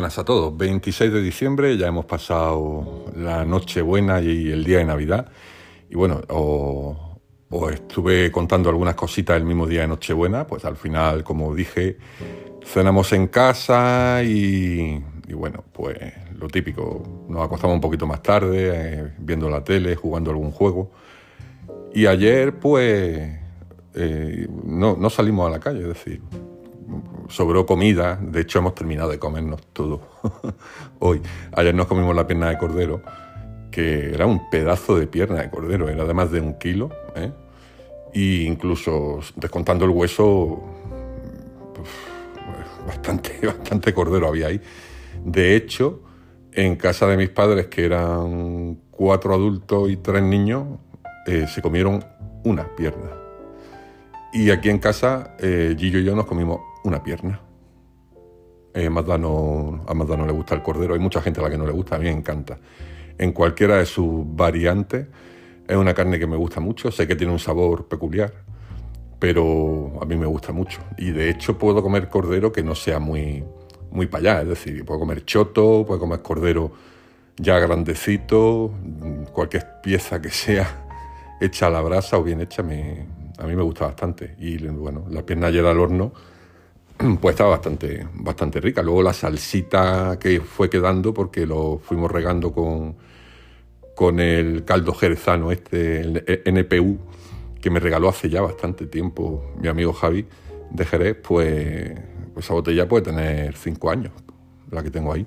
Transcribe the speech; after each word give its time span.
Buenas 0.00 0.18
a 0.18 0.24
todos. 0.24 0.56
26 0.56 1.12
de 1.12 1.20
diciembre, 1.20 1.76
ya 1.76 1.86
hemos 1.86 2.06
pasado 2.06 3.04
la 3.14 3.44
noche 3.44 3.82
buena 3.82 4.22
y 4.22 4.50
el 4.50 4.64
día 4.64 4.78
de 4.78 4.86
Navidad. 4.86 5.30
Y 5.90 5.94
bueno, 5.94 6.22
os, 6.28 7.70
estuve 7.70 8.32
contando 8.32 8.70
algunas 8.70 8.94
cositas 8.94 9.36
el 9.36 9.44
mismo 9.44 9.66
día 9.66 9.82
de 9.82 9.88
Nochebuena, 9.88 10.46
pues 10.46 10.64
al 10.64 10.76
final, 10.76 11.22
como 11.22 11.54
dije, 11.54 11.98
cenamos 12.64 13.12
en 13.12 13.26
casa 13.26 14.22
y, 14.24 15.04
bueno, 15.34 15.64
pues 15.70 15.98
lo 16.34 16.48
típico, 16.48 17.26
nos 17.28 17.44
acostamos 17.44 17.74
un 17.74 17.82
poquito 17.82 18.06
más 18.06 18.22
tarde, 18.22 18.70
eh, 18.72 19.12
viendo 19.18 19.50
la 19.50 19.62
tele, 19.62 19.96
jugando 19.96 20.30
algún 20.30 20.50
juego. 20.50 20.92
Y 21.92 22.06
ayer, 22.06 22.58
pues, 22.58 23.38
eh, 23.94 24.48
no, 24.64 24.96
no 24.96 25.10
salimos 25.10 25.46
a 25.46 25.50
la 25.50 25.60
calle, 25.60 25.80
es 25.80 25.88
decir, 25.88 26.22
sobró 27.28 27.66
comida, 27.66 28.18
de 28.20 28.40
hecho 28.40 28.58
hemos 28.58 28.74
terminado 28.74 29.10
de 29.10 29.18
comernos 29.18 29.60
todo 29.72 30.00
hoy. 30.98 31.20
Ayer 31.52 31.74
nos 31.74 31.86
comimos 31.86 32.14
la 32.14 32.26
pierna 32.26 32.50
de 32.50 32.58
cordero, 32.58 33.02
que 33.70 34.12
era 34.12 34.26
un 34.26 34.50
pedazo 34.50 34.96
de 34.96 35.06
pierna 35.06 35.42
de 35.42 35.50
cordero, 35.50 35.88
era 35.88 36.04
de 36.04 36.14
más 36.14 36.30
de 36.30 36.40
un 36.40 36.54
kilo, 36.54 36.90
¿eh? 37.14 37.32
y 38.12 38.46
incluso 38.46 39.20
descontando 39.36 39.84
el 39.84 39.90
hueso, 39.90 40.62
pues, 41.74 41.88
bastante, 42.86 43.38
bastante 43.46 43.94
cordero 43.94 44.28
había 44.28 44.48
ahí. 44.48 44.60
De 45.24 45.54
hecho, 45.54 46.02
en 46.52 46.76
casa 46.76 47.06
de 47.06 47.16
mis 47.16 47.28
padres, 47.28 47.66
que 47.66 47.84
eran 47.84 48.78
cuatro 48.90 49.34
adultos 49.34 49.90
y 49.90 49.96
tres 49.96 50.22
niños, 50.22 50.66
eh, 51.26 51.46
se 51.46 51.62
comieron 51.62 52.04
una 52.44 52.74
pierna. 52.74 53.10
Y 54.32 54.50
aquí 54.50 54.70
en 54.70 54.78
casa, 54.78 55.36
eh, 55.38 55.74
Gillo 55.78 55.98
y 55.98 56.04
yo 56.04 56.14
nos 56.14 56.26
comimos 56.26 56.60
una 56.84 57.02
pierna. 57.02 57.40
Eh, 58.72 58.86
a 58.86 58.90
Mazda 58.90 59.18
no 59.18 60.26
le 60.26 60.32
gusta 60.32 60.54
el 60.54 60.62
cordero, 60.62 60.94
hay 60.94 61.00
mucha 61.00 61.20
gente 61.20 61.40
a 61.40 61.42
la 61.42 61.50
que 61.50 61.58
no 61.58 61.66
le 61.66 61.72
gusta, 61.72 61.96
a 61.96 61.98
mí 61.98 62.04
me 62.04 62.12
encanta. 62.12 62.58
En 63.18 63.32
cualquiera 63.32 63.76
de 63.76 63.86
sus 63.86 64.24
variantes, 64.24 65.06
es 65.66 65.76
una 65.76 65.94
carne 65.94 66.18
que 66.18 66.26
me 66.26 66.36
gusta 66.36 66.60
mucho, 66.60 66.90
sé 66.90 67.06
que 67.06 67.16
tiene 67.16 67.32
un 67.32 67.38
sabor 67.38 67.86
peculiar, 67.86 68.32
pero 69.18 69.98
a 70.00 70.04
mí 70.04 70.16
me 70.16 70.26
gusta 70.26 70.52
mucho. 70.52 70.80
Y 70.96 71.10
de 71.10 71.30
hecho 71.30 71.58
puedo 71.58 71.82
comer 71.82 72.08
cordero 72.08 72.52
que 72.52 72.62
no 72.62 72.74
sea 72.74 72.98
muy, 72.98 73.44
muy 73.90 74.06
para 74.06 74.32
allá, 74.32 74.42
es 74.42 74.48
decir, 74.48 74.84
puedo 74.84 75.00
comer 75.00 75.24
choto, 75.24 75.84
puedo 75.86 76.00
comer 76.00 76.22
cordero 76.22 76.72
ya 77.36 77.58
grandecito, 77.58 78.72
cualquier 79.32 79.80
pieza 79.82 80.20
que 80.20 80.30
sea 80.30 80.86
hecha 81.40 81.66
a 81.66 81.70
la 81.70 81.80
brasa 81.80 82.18
o 82.18 82.22
bien 82.22 82.40
hecha, 82.40 82.62
a 82.62 82.66
mí 83.46 83.56
me 83.56 83.62
gusta 83.62 83.86
bastante. 83.86 84.36
Y 84.38 84.58
bueno, 84.68 85.06
la 85.10 85.22
pierna 85.24 85.48
ayer 85.48 85.64
al 85.66 85.80
horno 85.80 86.12
pues 87.20 87.34
estaba 87.34 87.50
bastante, 87.50 88.06
bastante 88.14 88.60
rica. 88.60 88.82
Luego 88.82 89.02
la 89.02 89.12
salsita 89.12 90.18
que 90.20 90.40
fue 90.40 90.68
quedando, 90.68 91.14
porque 91.14 91.46
lo 91.46 91.78
fuimos 91.78 92.10
regando 92.10 92.52
con, 92.52 92.96
con 93.94 94.20
el 94.20 94.64
caldo 94.64 94.94
jerezano, 94.94 95.50
este, 95.50 96.00
el 96.00 96.42
NPU, 96.44 96.98
que 97.60 97.70
me 97.70 97.80
regaló 97.80 98.08
hace 98.08 98.28
ya 98.28 98.42
bastante 98.42 98.86
tiempo 98.86 99.52
mi 99.58 99.68
amigo 99.68 99.92
Javi 99.92 100.26
de 100.70 100.84
Jerez, 100.84 101.16
pues, 101.22 101.92
pues 102.32 102.44
esa 102.44 102.54
botella 102.54 102.88
puede 102.88 103.04
tener 103.04 103.56
cinco 103.56 103.90
años, 103.90 104.12
la 104.70 104.82
que 104.82 104.90
tengo 104.90 105.12
ahí. 105.12 105.26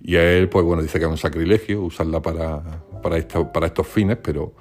Y 0.00 0.16
a 0.16 0.32
él, 0.32 0.48
pues 0.48 0.64
bueno, 0.64 0.82
dice 0.82 0.98
que 0.98 1.06
es 1.06 1.10
un 1.10 1.16
sacrilegio 1.16 1.82
usarla 1.82 2.20
para, 2.20 2.62
para, 3.02 3.52
para 3.52 3.66
estos 3.66 3.86
fines, 3.86 4.18
pero 4.22 4.54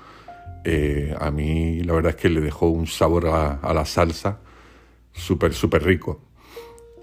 eh, 0.63 1.13
a 1.19 1.29
mí 1.31 1.81
la 1.83 1.93
verdad 1.93 2.11
es 2.11 2.15
que 2.15 2.29
le 2.29 2.39
dejó 2.41 2.67
un 2.67 2.87
sabor 2.87 3.27
a, 3.27 3.55
a 3.55 3.73
la 3.73 3.85
salsa 3.85 4.39
súper, 5.11 5.53
súper 5.53 5.83
rico. 5.83 6.32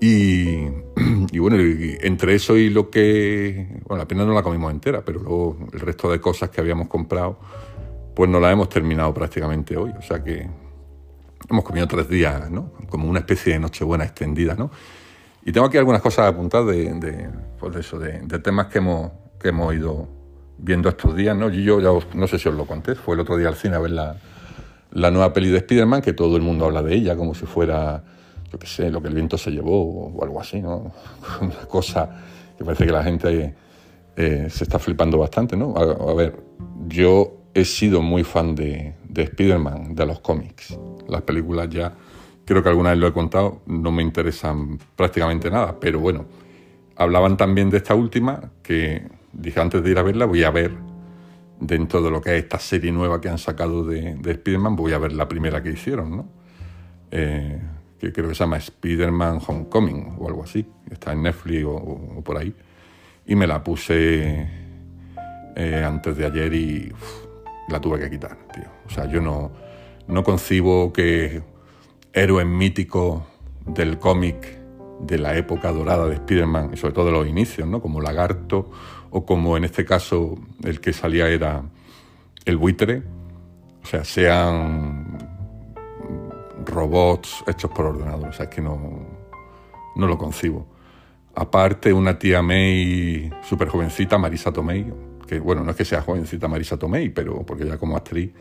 Y, 1.33 1.39
bueno, 1.39 1.57
entre 1.59 2.35
eso 2.35 2.57
y 2.57 2.71
lo 2.71 2.91
que. 2.91 3.81
Bueno, 3.87 4.03
la 4.03 4.09
pena 4.09 4.25
no 4.25 4.33
la 4.33 4.43
comimos 4.43 4.73
entera, 4.73 5.03
pero 5.05 5.21
luego 5.21 5.59
el 5.73 5.81
resto 5.81 6.11
de 6.11 6.21
cosas 6.21 6.51
que 6.51 6.61
habíamos 6.61 6.89
comprado, 6.89 7.39
pues 8.15 8.29
no 8.29 8.41
la 8.41 8.51
hemos 8.51 8.69
terminado 8.69 9.13
prácticamente 9.13 9.77
hoy. 9.77 9.93
O 9.99 10.03
sea 10.03 10.25
que 10.25 10.49
hemos 11.49 11.65
comido 11.65 11.87
tres 11.87 12.09
días, 12.09 12.51
¿no? 12.51 12.73
Como 12.89 13.09
una 13.09 13.21
especie 13.21 13.53
de 13.53 13.59
Nochebuena 13.59 14.05
extendida, 14.05 14.55
¿no? 14.55 14.71
Y 15.45 15.53
tengo 15.53 15.67
aquí 15.67 15.79
algunas 15.79 16.03
cosas 16.03 16.29
apuntadas 16.29 16.67
de, 16.69 16.93
de, 16.95 17.29
pues 17.59 17.77
eso, 17.77 17.99
de, 17.99 18.21
temas 18.41 18.67
que 18.67 18.79
hemos, 18.79 19.11
que 19.41 19.49
hemos 19.49 19.75
ido 19.75 20.09
viendo 20.59 20.89
estos 20.89 21.17
días, 21.17 21.37
¿no? 21.37 21.51
Y 21.51 21.65
yo 21.65 21.81
ya 21.81 21.91
no 22.15 22.27
sé 22.27 22.39
si 22.39 22.49
os 22.49 22.55
lo 22.55 22.67
conté, 22.67 22.95
fue 22.95 23.15
el 23.15 23.21
otro 23.21 23.37
día 23.37 23.49
al 23.49 23.57
cine 23.57 23.77
a 23.77 23.79
ver 23.79 23.93
la, 23.93 24.17
la 24.93 25.11
nueva 25.11 25.33
peli 25.33 25.49
de 25.49 25.59
Spider-Man, 25.59 26.03
que 26.03 26.13
todo 26.13 26.37
el 26.37 26.43
mundo 26.43 26.67
habla 26.67 26.83
de 26.83 26.95
ella 26.95 27.17
como 27.17 27.35
si 27.35 27.47
fuera 27.47 28.05
yo 28.51 28.59
qué 28.59 28.67
sé, 28.67 28.91
lo 28.91 29.01
que 29.01 29.09
el 29.09 29.15
viento 29.15 29.39
se 29.39 29.51
llevó 29.51 30.09
o 30.09 30.25
algo 30.25 30.41
así, 30.41 30.61
¿no? 30.61 30.93
Una 31.41 31.67
cosa 31.69 32.11
que 32.57 32.65
parece 32.65 32.87
que 32.87 32.93
la 32.93 33.03
gente 33.03 33.55
eh, 34.17 34.49
se 34.51 34.65
está 34.65 34.79
flipando 34.79 35.19
bastante, 35.19 35.57
¿no? 35.57 35.75
A, 35.77 36.15
ver, 36.15 36.43
yo 36.89 37.33
he 37.55 37.65
sido 37.65 38.03
muy 38.03 38.25
fan 38.25 38.55
de, 38.55 38.95
de 39.09 39.23
Spider-Man, 39.23 39.95
de 39.95 40.07
los 40.07 40.21
cómics. 40.21 40.77
Las 41.09 41.23
películas 41.23 41.69
ya, 41.71 41.93
creo 42.45 42.63
que 42.63 42.69
alguna 42.69 42.91
vez 42.91 42.99
lo 42.99 43.07
he 43.07 43.13
contado, 43.13 43.63
no 43.67 43.93
me 43.93 44.03
interesan 44.03 44.79
prácticamente 44.97 45.51
nada, 45.51 45.79
pero 45.79 46.01
bueno, 46.01 46.27
hablaban 46.97 47.37
también 47.37 47.71
de 47.71 47.79
esta 47.79 47.95
última, 47.95 48.51
que 48.63 49.07
dije 49.33 49.61
antes 49.61 49.83
de 49.83 49.91
ir 49.91 49.99
a 49.99 50.03
verla, 50.03 50.27
voy 50.27 50.43
a 50.45 50.51
ver 50.51 50.73
dentro 51.61 52.03
de 52.03 52.11
lo 52.11 52.21
que 52.21 52.37
es 52.37 52.43
esta 52.43 52.59
serie 52.59 52.91
nueva 52.91 53.21
que 53.21 53.29
han 53.29 53.39
sacado 53.39 53.85
de, 53.85 54.17
de 54.17 54.31
Spider-Man, 54.33 54.77
voy 54.77 54.93
a 54.93 54.99
ver 54.99 55.13
la 55.13 55.29
primera 55.29 55.63
que 55.63 55.71
hicieron, 55.71 56.17
¿no? 56.17 56.29
Eh, 57.11 57.61
que 58.01 58.13
creo 58.13 58.29
que 58.29 58.35
se 58.35 58.43
llama 58.43 58.57
Spider-Man 58.57 59.41
Homecoming 59.47 60.17
o 60.19 60.27
algo 60.27 60.43
así, 60.43 60.67
está 60.91 61.13
en 61.13 61.23
Netflix 61.23 61.65
o, 61.67 62.23
por 62.25 62.39
ahí, 62.39 62.55
y 63.27 63.35
me 63.37 63.47
la 63.47 63.63
puse 63.63 64.49
eh, 65.55 65.85
antes 65.85 66.17
de 66.17 66.25
ayer 66.25 66.55
y 66.55 66.93
la 67.69 67.81
tuve 67.81 68.01
que 68.01 68.11
quitar, 68.11 68.37
tío. 68.55 68.65
O 68.87 68.91
sea, 68.91 69.07
yo 69.07 69.21
no, 69.21 69.53
no 70.09 70.25
concibo 70.25 70.93
que 70.93 71.43
héroes 72.13 72.47
míticos 72.47 73.23
del 73.67 73.99
cómic 73.99 74.59
de 75.01 75.19
la 75.19 75.37
época 75.37 75.71
dorada 75.71 76.07
de 76.07 76.15
Spider-Man, 76.15 76.71
y 76.73 76.77
sobre 76.79 76.95
todo 76.95 77.07
de 77.07 77.13
los 77.13 77.27
inicios, 77.27 77.69
¿no? 77.69 77.83
como 77.83 78.01
Lagarto, 78.01 78.71
o 79.11 79.27
como 79.27 79.57
en 79.57 79.65
este 79.65 79.85
caso 79.85 80.39
el 80.65 80.81
que 80.81 80.93
salía 80.93 81.29
era 81.29 81.63
el 82.47 82.57
buitre, 82.57 83.03
o 83.83 83.87
sea, 83.87 84.05
sean 84.05 84.90
robots 86.71 87.45
hechos 87.47 87.71
por 87.71 87.87
ordenador. 87.87 88.29
O 88.29 88.33
sea, 88.33 88.47
es 88.47 88.51
que 88.51 88.63
no, 88.63 88.79
no 89.97 90.07
lo 90.07 90.17
concibo. 90.17 90.67
Aparte, 91.35 91.93
una 91.93 92.19
tía 92.19 92.43
May 92.43 93.31
súper 93.43 93.69
jovencita, 93.69 94.19
Marisa 94.19 94.53
Tomei, 94.53 94.87
que 95.27 95.39
bueno, 95.39 95.63
no 95.63 95.71
es 95.71 95.77
que 95.77 95.85
sea 95.85 96.03
jovencita 96.03 96.49
Marisa 96.49 96.77
Tomei, 96.77 97.09
pero 97.11 97.45
porque 97.47 97.65
ya 97.65 97.79
como 97.79 97.97
actriz, 97.97 98.33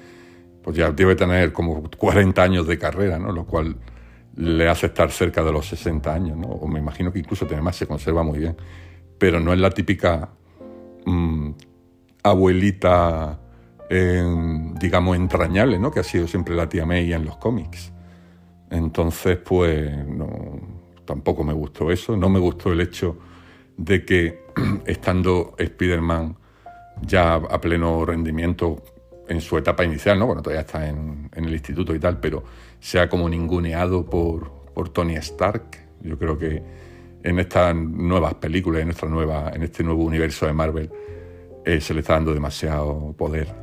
pues 0.63 0.75
ya 0.75 0.91
debe 0.91 1.15
tener 1.15 1.53
como 1.53 1.83
40 1.83 2.41
años 2.41 2.67
de 2.67 2.77
carrera, 2.77 3.19
¿no? 3.19 3.31
Lo 3.31 3.45
cual 3.45 3.77
le 4.35 4.67
hace 4.67 4.87
estar 4.87 5.11
cerca 5.11 5.43
de 5.43 5.51
los 5.51 5.67
60 5.67 6.13
años, 6.13 6.37
¿no? 6.37 6.47
O 6.47 6.67
me 6.67 6.79
imagino 6.79 7.11
que 7.11 7.19
incluso 7.19 7.45
tiene 7.45 7.61
más, 7.61 7.75
se 7.75 7.85
conserva 7.85 8.23
muy 8.23 8.39
bien. 8.39 8.55
Pero 9.17 9.39
no 9.39 9.53
es 9.53 9.59
la 9.59 9.69
típica 9.69 10.29
mm, 11.05 11.51
abuelita, 12.23 13.39
digamos, 13.89 15.15
entrañable, 15.15 15.77
¿no? 15.79 15.91
Que 15.91 15.99
ha 15.99 16.03
sido 16.03 16.27
siempre 16.27 16.55
la 16.55 16.69
tía 16.69 16.85
May 16.85 17.11
en 17.11 17.25
los 17.25 17.37
cómics. 17.37 17.91
Entonces, 18.69 19.37
pues 19.37 20.05
no, 20.07 20.59
tampoco 21.05 21.43
me 21.43 21.53
gustó 21.53 21.91
eso. 21.91 22.15
No 22.15 22.29
me 22.29 22.39
gustó 22.39 22.71
el 22.71 22.81
hecho 22.81 23.17
de 23.77 24.05
que 24.05 24.43
estando 24.85 25.55
Spider-Man 25.57 26.35
ya 27.01 27.35
a 27.35 27.61
pleno 27.61 28.05
rendimiento 28.05 28.83
en 29.27 29.41
su 29.41 29.57
etapa 29.57 29.85
inicial, 29.85 30.17
¿no? 30.19 30.25
Bueno, 30.25 30.41
todavía 30.41 30.61
está 30.61 30.89
en, 30.89 31.29
el 31.33 31.53
instituto 31.53 31.93
y 31.93 31.99
tal, 31.99 32.19
pero 32.19 32.43
sea 32.79 33.07
como 33.07 33.29
ninguneado 33.29 34.05
por, 34.05 34.51
por 34.73 34.89
Tony 34.89 35.15
Stark. 35.15 35.77
Yo 36.01 36.17
creo 36.17 36.37
que 36.37 36.61
en 37.23 37.39
estas 37.39 37.75
nuevas 37.75 38.33
películas, 38.35 38.81
en, 38.81 38.87
nuestra 38.87 39.07
nueva, 39.07 39.51
en 39.53 39.63
este 39.63 39.83
nuevo 39.83 40.03
universo 40.03 40.47
de 40.47 40.53
Marvel, 40.53 40.89
eh, 41.65 41.79
se 41.79 41.93
le 41.93 41.99
está 41.99 42.13
dando 42.13 42.33
demasiado 42.33 43.13
poder 43.17 43.53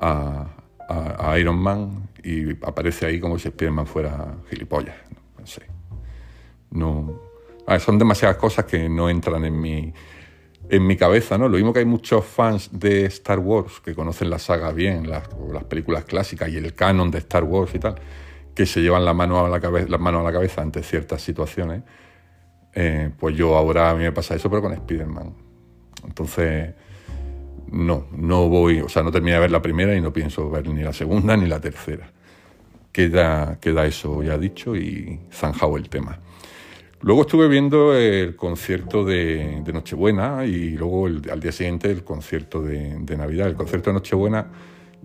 a, 0.00 0.46
a, 0.88 1.38
Iron 1.38 1.58
Man 1.58 2.08
y 2.26 2.50
aparece 2.66 3.06
ahí 3.06 3.20
como 3.20 3.38
si 3.38 3.46
Spider-Man 3.48 3.86
fuera 3.86 4.34
gilipollas. 4.50 4.96
No, 5.38 5.46
sé. 5.46 5.62
No, 6.72 7.20
son 7.78 7.98
demasiadas 7.98 8.36
cosas 8.36 8.64
que 8.64 8.88
no 8.88 9.08
entran 9.08 9.44
en 9.44 9.60
mi, 9.60 9.94
en 10.68 10.86
mi 10.88 10.96
cabeza, 10.96 11.38
¿no? 11.38 11.48
Lo 11.48 11.56
mismo 11.56 11.72
que 11.72 11.78
hay 11.78 11.84
muchos 11.84 12.24
fans 12.24 12.68
de 12.72 13.04
Star 13.04 13.38
Wars 13.38 13.80
que 13.80 13.94
conocen 13.94 14.28
la 14.28 14.40
saga 14.40 14.72
bien, 14.72 15.08
las, 15.08 15.22
las 15.52 15.62
películas 15.64 16.04
clásicas 16.04 16.48
y 16.48 16.56
el 16.56 16.74
canon 16.74 17.12
de 17.12 17.18
Star 17.18 17.44
Wars 17.44 17.72
y 17.76 17.78
tal, 17.78 17.94
que 18.56 18.66
se 18.66 18.80
llevan 18.82 19.04
la 19.04 19.14
mano 19.14 19.46
a 19.46 19.48
la 19.48 19.60
cabeza, 19.60 19.86
las 19.88 20.00
manos 20.00 20.22
a 20.22 20.24
la 20.24 20.32
cabeza 20.32 20.62
ante 20.62 20.82
ciertas 20.82 21.22
situaciones. 21.22 21.84
Eh, 22.74 23.08
pues 23.16 23.36
yo 23.36 23.56
ahora 23.56 23.90
a 23.90 23.94
mí 23.94 24.02
me 24.02 24.10
pasa 24.10 24.34
eso, 24.34 24.50
pero 24.50 24.62
con 24.62 24.72
Spider-Man. 24.72 25.32
Entonces, 26.04 26.74
no, 27.70 28.08
no 28.10 28.48
voy, 28.48 28.80
o 28.80 28.88
sea, 28.88 29.04
no 29.04 29.12
terminé 29.12 29.34
de 29.34 29.40
ver 29.42 29.52
la 29.52 29.62
primera 29.62 29.94
y 29.94 30.00
no 30.00 30.12
pienso 30.12 30.50
ver 30.50 30.68
ni 30.68 30.82
la 30.82 30.92
segunda 30.92 31.36
ni 31.36 31.46
la 31.46 31.60
tercera. 31.60 32.15
Queda, 32.96 33.58
queda 33.60 33.84
eso 33.84 34.22
ya 34.22 34.38
dicho 34.38 34.74
y 34.74 35.20
zanjado 35.30 35.76
el 35.76 35.90
tema. 35.90 36.18
Luego 37.02 37.20
estuve 37.20 37.46
viendo 37.46 37.94
el 37.94 38.34
concierto 38.36 39.04
de, 39.04 39.62
Nochebuena 39.70 40.46
y 40.46 40.70
luego 40.70 41.04
al 41.04 41.38
día 41.38 41.52
siguiente 41.52 41.90
el 41.90 42.04
concierto 42.04 42.62
de, 42.62 42.96
Navidad. 43.18 43.48
El 43.48 43.54
concierto 43.54 43.90
de 43.90 43.94
Nochebuena 43.96 44.46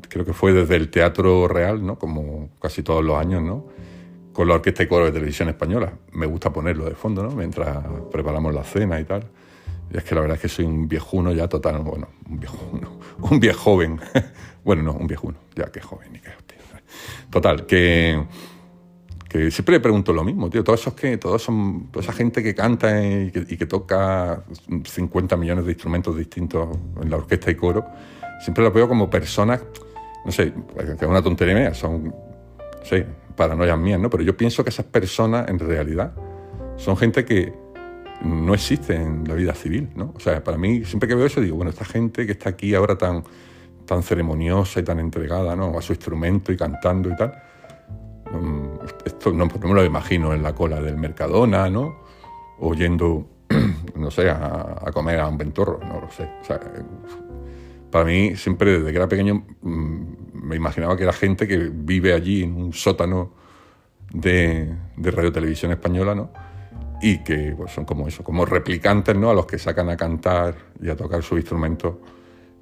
creo 0.08 0.24
que 0.24 0.32
fue 0.32 0.54
desde 0.54 0.78
el 0.78 0.90
Teatro 0.90 1.50
Real, 1.50 1.86
¿no? 1.86 2.00
como 2.00 2.52
casi 2.62 2.82
todos 2.82 3.04
los 3.04 3.18
años, 3.18 3.44
¿no? 3.44 3.68
con 4.32 4.48
la 4.48 4.54
Orquesta 4.54 4.84
y 4.84 4.88
Coro 4.88 5.04
de 5.04 5.12
Televisión 5.12 5.50
Española. 5.50 5.92
Me 6.14 6.28
gusta 6.28 6.50
ponerlo 6.50 6.86
de 6.86 6.96
fondo 6.96 7.24
¿no? 7.24 7.32
mientras 7.32 7.78
preparamos 8.10 8.54
la 8.56 8.64
cena 8.64 9.02
y 9.02 9.04
tal. 9.04 9.26
Y 9.94 9.98
es 9.98 10.06
que 10.06 10.16
la 10.16 10.22
verdad 10.22 10.36
es 10.38 10.42
que 10.44 10.48
soy 10.48 10.64
un 10.64 10.88
viejuno 10.88 11.34
ya 11.34 11.50
total, 11.50 11.80
bueno, 11.80 12.08
un 12.30 12.40
viejuno, 12.40 13.00
un 13.20 13.38
viejo 13.38 13.60
joven. 13.60 14.00
bueno, 14.64 14.82
no, 14.82 14.94
un 14.94 15.08
viejuno, 15.08 15.40
ya 15.58 15.66
que 15.66 15.82
joven 15.82 16.16
y 16.16 16.20
que 16.20 16.30
Total, 17.30 17.66
que 17.66 18.26
que 19.32 19.50
siempre 19.50 19.76
le 19.76 19.80
pregunto 19.80 20.12
lo 20.12 20.26
mismo, 20.26 20.50
tío. 20.50 20.62
Todos 20.62 20.82
esos 20.82 20.94
que, 20.94 21.16
todos 21.16 21.42
son, 21.42 21.88
toda 21.90 22.04
esa 22.04 22.12
gente 22.12 22.44
que 22.44 22.54
canta 22.54 23.02
y 23.02 23.32
que, 23.32 23.66
toca 23.66 24.44
50 24.84 25.38
millones 25.38 25.64
de 25.64 25.72
instrumentos 25.72 26.18
distintos 26.18 26.78
en 27.02 27.10
la 27.10 27.16
orquesta 27.16 27.50
y 27.50 27.56
coro, 27.56 27.86
siempre 28.42 28.62
los 28.62 28.74
veo 28.74 28.90
como 28.90 29.10
personas, 29.10 29.64
no 30.26 30.34
sé, 30.34 30.52
que 30.76 31.06
es 31.06 31.10
una 31.10 31.22
tontería 31.22 31.56
mía, 31.56 31.74
son, 31.74 32.08
no 32.08 32.86
sé, 32.86 33.06
paranoias 33.38 33.80
mías, 33.80 34.02
¿no? 34.02 34.10
Pero 34.10 34.24
yo 34.24 34.36
pienso 34.36 34.66
que 34.66 34.70
esas 34.70 34.86
personas, 34.86 35.48
en 35.48 35.60
realidad, 35.60 36.12
son 36.76 36.98
gente 36.98 37.24
que 37.24 37.54
no 38.26 38.54
existe 38.54 38.96
en 38.96 39.26
la 39.30 39.36
vida 39.36 39.54
civil, 39.56 39.92
¿no? 39.96 40.12
O 40.14 40.20
sea, 40.20 40.44
para 40.44 40.58
mí, 40.58 40.84
siempre 40.84 41.08
que 41.08 41.16
veo 41.16 41.28
eso, 41.28 41.40
digo, 41.40 41.56
bueno, 41.56 41.70
esta 41.70 41.86
gente 41.86 42.26
que 42.26 42.34
está 42.34 42.50
aquí 42.50 42.76
ahora 42.76 42.98
tan, 42.98 43.24
tan 43.86 44.04
ceremoniosa 44.04 44.80
y 44.80 44.84
tan 44.84 45.00
entregada, 45.00 45.56
¿no? 45.56 45.78
A 45.78 45.82
su 45.82 45.94
instrumento 45.94 46.52
y 46.52 46.58
cantando 46.58 47.10
y 47.10 47.16
tal 47.16 47.34
Mm, 48.32 48.80
esto 49.06 49.34
no, 49.34 49.46
me 49.46 49.74
lo 49.74 49.84
imagino 49.84 50.34
en 50.34 50.42
la 50.42 50.54
cola 50.56 50.82
del 50.82 50.98
Mercadona, 50.98 51.70
¿no? 51.70 51.96
O 52.60 52.74
yendo, 52.74 53.28
no 53.96 54.10
sé, 54.10 54.30
a, 54.30 54.90
comer 54.94 55.20
a 55.20 55.28
un 55.28 55.38
ventorro, 55.38 55.80
no 55.86 56.02
lo 56.02 56.10
sé. 56.12 56.30
para 57.92 58.06
mí, 58.06 58.36
siempre 58.36 58.80
desde 58.80 58.92
que 58.92 58.98
era 58.98 59.08
pequeño, 59.08 59.44
mm, 59.62 60.02
me 60.34 60.56
imaginaba 60.56 60.96
que 60.96 61.04
era 61.04 61.14
gente 61.14 61.48
que 61.48 61.58
vive 61.58 62.14
allí 62.14 62.44
en 62.44 62.56
un 62.56 62.74
sótano 62.74 63.34
de, 64.14 64.74
de 64.96 65.12
radio 65.12 65.32
televisión 65.32 65.72
española, 65.72 66.16
¿no? 66.16 66.32
Y 67.02 67.24
que 67.24 67.54
pues, 67.58 67.72
son 67.74 67.84
como 67.84 68.08
eso, 68.08 68.24
como 68.24 68.46
replicantes, 68.46 69.16
¿no? 69.16 69.32
A 69.32 69.34
los 69.34 69.46
que 69.46 69.58
sacan 69.58 69.90
a 69.90 69.98
cantar 69.98 70.56
y 70.82 70.90
a 70.90 70.96
tocar 70.96 71.22
sus 71.24 71.40
instrumentos 71.40 71.96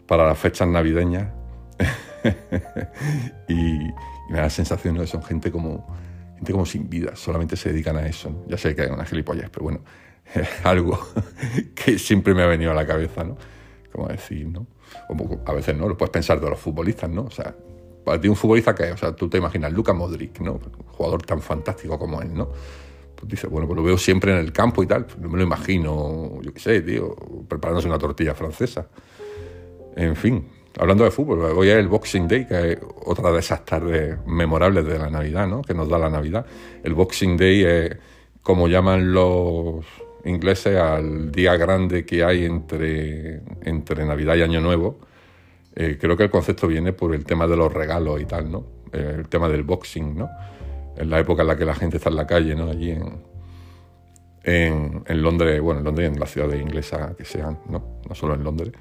para 0.09 0.25
las 0.25 0.39
fechas 0.39 0.67
navideñas. 0.67 1.31
y, 3.47 3.53
y 3.53 3.93
me 4.31 4.37
da 4.37 4.41
la 4.41 4.49
sensación 4.49 4.95
de 4.95 5.01
que 5.01 5.07
son 5.07 5.21
gente 5.21 5.51
como, 5.51 5.87
gente 6.35 6.51
como 6.51 6.65
sin 6.65 6.89
vida, 6.89 7.15
solamente 7.15 7.55
se 7.55 7.69
dedican 7.69 7.95
a 7.95 8.07
eso. 8.07 8.43
Ya 8.47 8.57
sé 8.57 8.75
que 8.75 8.81
hay 8.81 8.89
una 8.89 9.05
gilipollas, 9.05 9.51
pero 9.51 9.65
bueno, 9.65 9.81
es 10.33 10.47
algo 10.65 10.99
que 11.75 11.99
siempre 11.99 12.33
me 12.33 12.41
ha 12.41 12.47
venido 12.47 12.71
a 12.71 12.73
la 12.73 12.87
cabeza, 12.87 13.23
¿no? 13.23 13.37
Como 13.91 14.07
decir, 14.07 14.47
¿no? 14.47 14.65
a 15.45 15.53
veces 15.53 15.77
no, 15.77 15.87
lo 15.87 15.95
puedes 15.95 16.11
pensar 16.11 16.41
de 16.41 16.49
los 16.49 16.59
futbolistas, 16.59 17.07
¿no? 17.07 17.25
O 17.25 17.31
sea, 17.31 17.55
para 18.03 18.19
ti 18.19 18.27
un 18.27 18.35
futbolista 18.35 18.73
que, 18.73 18.91
o 18.91 18.97
sea, 18.97 19.15
tú 19.15 19.29
te 19.29 19.37
imaginas 19.37 19.71
Luka 19.71 19.93
Modric, 19.93 20.39
¿no? 20.39 20.53
Un 20.53 20.85
jugador 20.87 21.21
tan 21.21 21.39
fantástico 21.39 21.99
como 21.99 22.19
él, 22.19 22.33
¿no? 22.33 22.49
Pues 23.15 23.29
dices, 23.29 23.47
bueno, 23.47 23.67
pues 23.67 23.77
lo 23.77 23.83
veo 23.83 23.97
siempre 23.99 24.31
en 24.31 24.39
el 24.39 24.51
campo 24.51 24.81
y 24.81 24.87
tal, 24.87 25.05
no 25.19 25.29
me 25.29 25.37
lo 25.37 25.43
imagino, 25.43 26.41
yo 26.41 26.51
qué 26.51 26.59
sé, 26.59 26.81
tío, 26.81 27.15
preparándose 27.47 27.87
una 27.87 27.99
tortilla 27.99 28.33
francesa. 28.33 28.87
En 29.99 30.15
fin, 30.15 30.45
Hablando 30.77 31.03
de 31.03 31.11
fútbol, 31.11 31.41
hoy 31.41 31.67
es 31.67 31.75
el 31.75 31.89
Boxing 31.89 32.25
Day, 32.25 32.45
que 32.45 32.71
es 32.71 32.79
otra 33.03 33.31
de 33.33 33.39
esas 33.39 33.65
tardes 33.65 34.17
memorables 34.25 34.85
de 34.85 34.97
la 34.97 35.09
Navidad, 35.09 35.45
¿no? 35.45 35.61
que 35.61 35.73
nos 35.73 35.89
da 35.89 35.97
la 35.97 36.09
Navidad. 36.09 36.45
El 36.81 36.93
Boxing 36.93 37.35
Day 37.35 37.63
es, 37.65 37.97
como 38.41 38.69
llaman 38.69 39.11
los 39.11 39.83
ingleses, 40.23 40.77
al 40.77 41.33
día 41.33 41.57
grande 41.57 42.05
que 42.05 42.23
hay 42.23 42.45
entre, 42.45 43.41
entre 43.63 44.05
Navidad 44.05 44.35
y 44.35 44.43
Año 44.43 44.61
Nuevo. 44.61 44.99
Eh, 45.75 45.97
creo 45.99 46.15
que 46.15 46.23
el 46.23 46.29
concepto 46.29 46.67
viene 46.67 46.93
por 46.93 47.13
el 47.13 47.25
tema 47.25 47.45
de 47.45 47.57
los 47.57 47.73
regalos 47.73 48.21
y 48.21 48.25
tal, 48.25 48.49
¿no? 48.49 48.63
el 48.93 49.27
tema 49.27 49.49
del 49.49 49.63
boxing, 49.63 50.17
¿no? 50.17 50.29
En 50.95 51.09
la 51.09 51.19
época 51.19 51.41
en 51.41 51.49
la 51.49 51.57
que 51.57 51.65
la 51.65 51.75
gente 51.75 51.97
está 51.97 52.09
en 52.09 52.15
la 52.15 52.25
calle, 52.25 52.55
¿no? 52.55 52.69
Allí 52.69 52.91
en, 54.43 55.03
en, 55.05 55.21
Londres, 55.21 55.59
bueno, 55.61 55.79
en 55.79 55.85
Londres 55.85 56.09
y 56.09 56.13
en 56.13 56.19
la 56.19 56.25
ciudad 56.25 56.53
inglesa 56.53 57.13
que 57.17 57.25
sean, 57.25 57.59
¿no? 57.67 57.99
No 58.07 58.15
solo 58.15 58.33
en 58.33 58.43
Londres. 58.43 58.71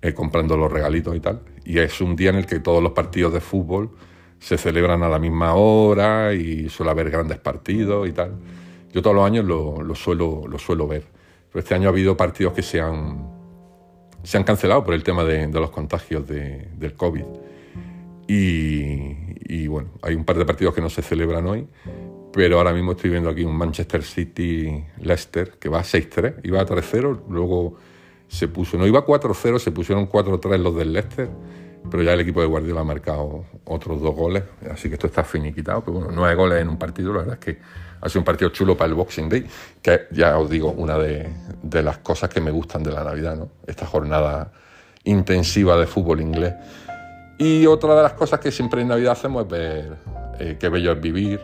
Eh, 0.00 0.14
comprando 0.14 0.56
los 0.56 0.70
regalitos 0.70 1.16
y 1.16 1.20
tal. 1.20 1.40
Y 1.64 1.78
es 1.78 2.00
un 2.00 2.14
día 2.14 2.30
en 2.30 2.36
el 2.36 2.46
que 2.46 2.60
todos 2.60 2.80
los 2.80 2.92
partidos 2.92 3.32
de 3.32 3.40
fútbol 3.40 3.90
se 4.38 4.56
celebran 4.56 5.02
a 5.02 5.08
la 5.08 5.18
misma 5.18 5.54
hora 5.54 6.32
y 6.34 6.68
suele 6.68 6.92
haber 6.92 7.10
grandes 7.10 7.38
partidos 7.38 8.08
y 8.08 8.12
tal. 8.12 8.34
Yo 8.92 9.02
todos 9.02 9.16
los 9.16 9.26
años 9.26 9.44
lo, 9.44 9.94
suelo, 9.96 10.44
lo 10.48 10.56
suelo 10.58 10.86
ver. 10.86 11.04
Pero 11.50 11.60
este 11.60 11.74
año 11.74 11.88
ha 11.88 11.90
habido 11.90 12.16
partidos 12.16 12.52
que 12.52 12.62
se 12.62 12.80
han, 12.80 13.28
se 14.22 14.36
han 14.36 14.44
cancelado 14.44 14.84
por 14.84 14.94
el 14.94 15.02
tema 15.02 15.24
de, 15.24 15.48
los 15.48 15.70
contagios 15.70 16.24
del 16.26 16.94
COVID. 16.96 17.24
Y, 18.28 19.66
bueno, 19.66 19.90
hay 20.02 20.14
un 20.14 20.24
par 20.24 20.38
de 20.38 20.44
partidos 20.44 20.74
que 20.74 20.80
no 20.80 20.90
se 20.90 21.02
celebran 21.02 21.46
hoy, 21.46 21.66
pero 22.32 22.58
ahora 22.58 22.72
mismo 22.72 22.92
estoy 22.92 23.10
viendo 23.10 23.30
aquí 23.30 23.42
un 23.42 23.56
Manchester 23.56 24.04
City-Leicester 24.04 25.58
que 25.58 25.68
va 25.68 25.80
a 25.80 25.82
6-3, 25.82 26.40
iba 26.44 26.60
a 26.60 26.66
3-0, 26.66 27.22
luego 27.30 27.78
se 28.28 28.46
puso, 28.48 28.76
no 28.76 28.86
iba 28.86 29.04
4-0, 29.04 29.58
se 29.58 29.72
pusieron 29.72 30.08
4-3 30.08 30.58
los 30.58 30.76
del 30.76 30.92
Leicester, 30.92 31.28
pero 31.90 32.02
ya 32.02 32.12
el 32.12 32.20
equipo 32.20 32.40
de 32.40 32.46
Guardiola 32.46 32.82
ha 32.82 32.84
marcado 32.84 33.44
otros 33.64 34.00
dos 34.02 34.14
goles, 34.14 34.44
así 34.70 34.88
que 34.88 34.94
esto 34.94 35.06
está 35.06 35.24
finiquitado, 35.24 35.80
pero 35.80 35.94
bueno, 35.94 36.10
nueve 36.12 36.34
goles 36.34 36.60
en 36.60 36.68
un 36.68 36.78
partido, 36.78 37.12
la 37.12 37.20
verdad 37.20 37.38
es 37.40 37.44
que 37.44 37.60
ha 38.00 38.08
sido 38.08 38.20
un 38.20 38.24
partido 38.24 38.50
chulo 38.50 38.76
para 38.76 38.88
el 38.88 38.94
Boxing 38.94 39.28
Day, 39.28 39.46
que 39.82 40.02
ya 40.12 40.38
os 40.38 40.48
digo, 40.48 40.72
una 40.72 40.98
de, 40.98 41.30
las 41.82 41.98
cosas 41.98 42.28
que 42.28 42.40
me 42.40 42.50
gustan 42.50 42.82
de 42.82 42.92
la 42.92 43.02
Navidad, 43.02 43.36
¿no? 43.36 43.48
Esta 43.66 43.86
jornada 43.86 44.52
intensiva 45.04 45.76
de 45.76 45.86
fútbol 45.86 46.20
inglés. 46.20 46.54
Y 47.38 47.66
otra 47.66 47.96
de 47.96 48.02
las 48.02 48.12
cosas 48.12 48.40
que 48.40 48.52
siempre 48.52 48.82
en 48.82 48.88
Navidad 48.88 49.12
hacemos 49.12 49.44
es 49.44 49.50
ver 49.50 49.96
eh, 50.38 50.56
Qué 50.58 50.68
bello 50.68 50.92
es 50.92 51.00
vivir, 51.00 51.40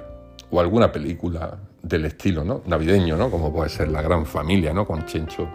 o 0.50 0.60
alguna 0.60 0.92
película 0.92 1.56
del 1.82 2.04
estilo, 2.04 2.44
¿no? 2.44 2.62
Navideño, 2.66 3.16
¿no? 3.16 3.30
Como 3.30 3.52
puede 3.52 3.70
ser 3.70 3.88
La 3.88 4.02
Gran 4.02 4.26
Familia, 4.26 4.72
¿no? 4.72 4.86
Con 4.86 5.06
Chencho 5.06 5.48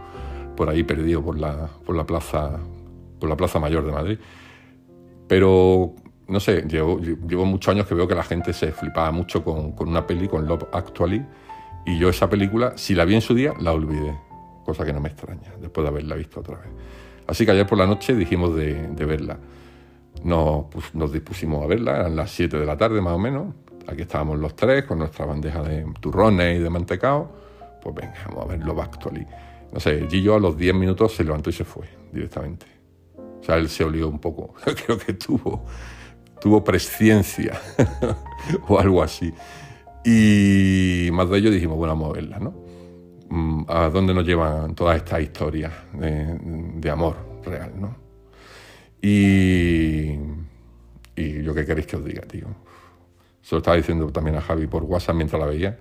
por 0.60 0.70
ahí 0.70 0.84
perdido 0.84 1.24
por 1.24 1.40
la, 1.40 1.70
por 1.86 1.96
la, 1.96 2.06
plaza, 2.06 2.60
por 3.18 3.30
la 3.30 3.38
Plaza 3.38 3.60
Mayor 3.60 3.86
de 3.86 3.92
Madrid. 3.94 4.20
Pero, 5.26 5.96
no 6.28 6.42
sé, 6.42 6.64
llevo, 6.68 7.00
llevo 7.00 7.46
muchos 7.46 7.74
años 7.74 7.88
que 7.88 7.96
veo 7.96 8.06
que 8.10 8.14
la 8.14 8.24
gente 8.24 8.52
se 8.52 8.74
flipaba 8.74 9.10
mucho 9.12 9.42
con, 9.42 9.72
con 9.72 9.88
una 9.88 10.06
peli, 10.06 10.28
con 10.28 10.46
Love 10.46 10.66
Actually, 10.74 11.26
y 11.86 11.98
yo 11.98 12.10
esa 12.10 12.30
película, 12.30 12.74
si 12.76 12.94
la 12.94 13.06
vi 13.06 13.16
en 13.16 13.22
su 13.22 13.34
día, 13.34 13.54
la 13.62 13.72
olvidé, 13.72 14.14
cosa 14.66 14.84
que 14.84 14.92
no 14.92 15.00
me 15.00 15.08
extraña, 15.08 15.54
después 15.62 15.86
de 15.86 15.92
haberla 15.92 16.16
visto 16.16 16.42
otra 16.42 16.58
vez. 16.58 16.68
Así 17.26 17.46
que 17.46 17.52
ayer 17.52 17.66
por 17.66 17.78
la 17.78 17.88
noche 17.88 18.14
dijimos 18.14 18.54
de, 18.54 19.06
verla. 19.06 19.38
Nos, 20.26 20.66
nos 20.94 21.14
dispusimos 21.14 21.64
a 21.64 21.68
verla, 21.68 21.96
eran 22.00 22.18
las 22.18 22.32
7 22.32 22.60
de 22.60 22.66
la 22.66 22.76
tarde 22.76 23.00
más 23.00 23.14
o 23.14 23.20
menos. 23.20 23.54
Aquí 23.88 24.02
estábamos 24.02 24.38
los 24.38 24.58
tres 24.58 24.84
con 24.84 25.00
nuestra 25.00 25.26
bandeja 25.26 25.64
de 25.64 25.86
turrones 26.02 26.60
y 26.60 26.62
de 26.62 26.70
mantecao. 26.70 27.32
Pues 27.82 27.96
venga, 27.96 28.16
vamos 28.28 28.44
a 28.44 28.48
ver 28.50 28.66
Love 28.66 28.82
Actually. 28.82 29.26
No 29.72 29.80
sé, 29.80 30.08
Gillo 30.10 30.36
a 30.36 30.40
los 30.40 30.58
10 30.58 30.74
minutos 30.74 31.14
se 31.14 31.24
levantó 31.24 31.50
y 31.50 31.54
se 31.54 31.64
fue 31.64 31.88
directamente. 32.12 32.66
O 33.18 33.44
sea, 33.44 33.58
él 33.58 33.70
se 33.70 33.84
olió 33.84 34.08
un 34.08 34.20
poco. 34.20 34.54
Creo 34.86 34.98
que 34.98 35.14
tuvo, 35.14 35.66
tuvo 36.42 36.64
presciencia 36.64 37.60
o 38.68 38.80
algo 38.80 39.04
así. 39.04 39.34
Y 40.04 41.10
más 41.12 41.30
de 41.30 41.38
ello 41.38 41.52
dijimos, 41.52 41.78
bueno, 41.78 41.94
vamos 41.94 42.10
a 42.10 42.14
verla, 42.14 42.40
¿no? 42.40 42.54
Mm, 43.30 43.66
¿A 43.68 43.90
dónde 43.90 44.14
nos 44.14 44.26
llevan 44.26 44.74
todas 44.74 44.98
estas 44.98 45.22
historias 45.22 45.72
de, 45.94 46.90
amor 46.90 47.18
real, 47.46 47.74
¿no? 47.80 47.96
Y, 49.02 50.16
y 51.16 51.44
yo 51.44 51.54
qué 51.54 51.66
queréis 51.66 51.86
que 51.86 51.96
os 51.96 52.04
diga, 52.04 52.22
tío. 52.24 52.48
Se 53.42 53.56
lo 53.56 53.60
estaba 53.60 53.78
diciendo 53.78 54.12
también 54.12 54.36
a 54.36 54.42
Javi 54.42 54.68
por 54.68 54.84
WhatsApp 54.84 55.16
mientras 55.16 55.40
la 55.40 55.46
veía. 55.46 55.80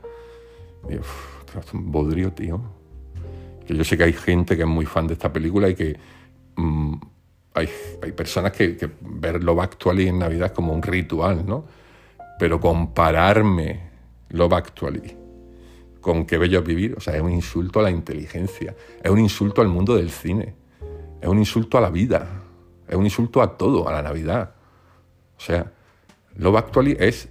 Es 0.88 1.72
un 1.72 1.90
bodrio, 1.90 2.32
tío 2.32 2.77
yo 3.68 3.84
sé 3.84 3.96
que 3.96 4.04
hay 4.04 4.12
gente 4.12 4.56
que 4.56 4.62
es 4.62 4.68
muy 4.68 4.86
fan 4.86 5.06
de 5.06 5.14
esta 5.14 5.32
película 5.32 5.68
y 5.68 5.74
que 5.74 5.98
mm, 6.56 6.94
hay, 7.54 7.68
hay, 8.02 8.12
personas 8.12 8.52
que, 8.52 8.76
que, 8.76 8.90
ver 9.00 9.42
Love 9.42 9.60
Actually 9.60 10.08
en 10.08 10.18
Navidad 10.18 10.46
es 10.46 10.52
como 10.52 10.72
un 10.72 10.82
ritual, 10.82 11.44
¿no? 11.46 11.66
Pero 12.38 12.60
compararme 12.60 13.90
Love 14.30 14.52
Actually 14.52 15.16
con 16.00 16.24
Qué 16.24 16.38
bello 16.38 16.62
vivir, 16.62 16.94
o 16.96 17.00
sea, 17.00 17.16
es 17.16 17.22
un 17.22 17.32
insulto 17.32 17.80
a 17.80 17.82
la 17.82 17.90
inteligencia, 17.90 18.74
es 19.02 19.10
un 19.10 19.18
insulto 19.18 19.60
al 19.60 19.68
mundo 19.68 19.96
del 19.96 20.10
cine, 20.10 20.54
es 21.20 21.28
un 21.28 21.38
insulto 21.38 21.76
a 21.76 21.80
la 21.80 21.90
vida, 21.90 22.44
es 22.86 22.94
un 22.94 23.04
insulto 23.04 23.42
a 23.42 23.56
todo, 23.58 23.88
a 23.88 23.92
la 23.92 24.02
Navidad. 24.02 24.54
O 25.36 25.40
sea, 25.40 25.70
Love 26.36 26.56
Actually 26.56 26.96
es, 26.98 27.28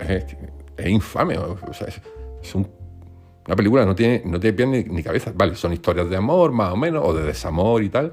es, 0.00 0.36
infame, 0.88 1.38
o 1.38 1.72
sea, 1.72 1.88
es 2.42 2.54
un 2.54 2.75
una 3.46 3.56
película 3.56 3.84
no 3.84 3.94
tiene, 3.94 4.22
no 4.24 4.40
tiene 4.40 4.56
pies 4.56 4.88
ni, 4.88 5.02
cabeza. 5.02 5.32
Vale, 5.34 5.54
son 5.54 5.72
historias 5.72 6.10
de 6.10 6.16
amor, 6.16 6.52
más 6.52 6.72
o 6.72 6.76
menos, 6.76 7.02
o 7.04 7.14
de 7.14 7.24
desamor 7.24 7.82
y 7.82 7.88
tal, 7.88 8.12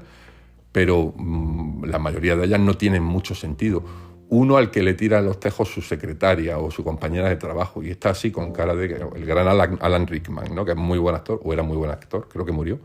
pero 0.70 1.12
mm, 1.16 1.84
la 1.84 1.98
mayoría 1.98 2.36
de 2.36 2.46
ellas 2.46 2.60
no 2.60 2.74
tienen 2.74 3.02
mucho 3.02 3.34
sentido. 3.34 3.82
uno 4.30 4.56
al 4.56 4.70
que 4.70 4.82
le 4.82 4.94
tira 4.94 5.20
los 5.20 5.38
tejos 5.38 5.68
su 5.68 5.82
secretaria 5.82 6.58
o 6.58 6.70
su 6.70 6.82
compañera 6.82 7.28
de 7.28 7.36
trabajo 7.36 7.82
y 7.82 7.90
está 7.90 8.10
así 8.10 8.30
con 8.32 8.52
cara 8.52 8.74
de 8.74 8.86
el 8.86 9.26
gran 9.26 9.46
Alan, 9.46 10.06
Rickman, 10.06 10.54
¿no? 10.54 10.64
que 10.64 10.72
es 10.72 10.76
muy 10.76 10.98
buen 10.98 11.14
actor, 11.14 11.40
o 11.44 11.52
era 11.52 11.62
muy 11.62 11.76
buen 11.76 11.90
actor, 11.90 12.26
creo 12.28 12.44
que 12.44 12.50
murió, 12.50 12.78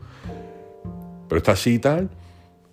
pero 1.28 1.38
está 1.38 1.52
así 1.52 1.74
y 1.74 1.78
tal, 1.78 2.10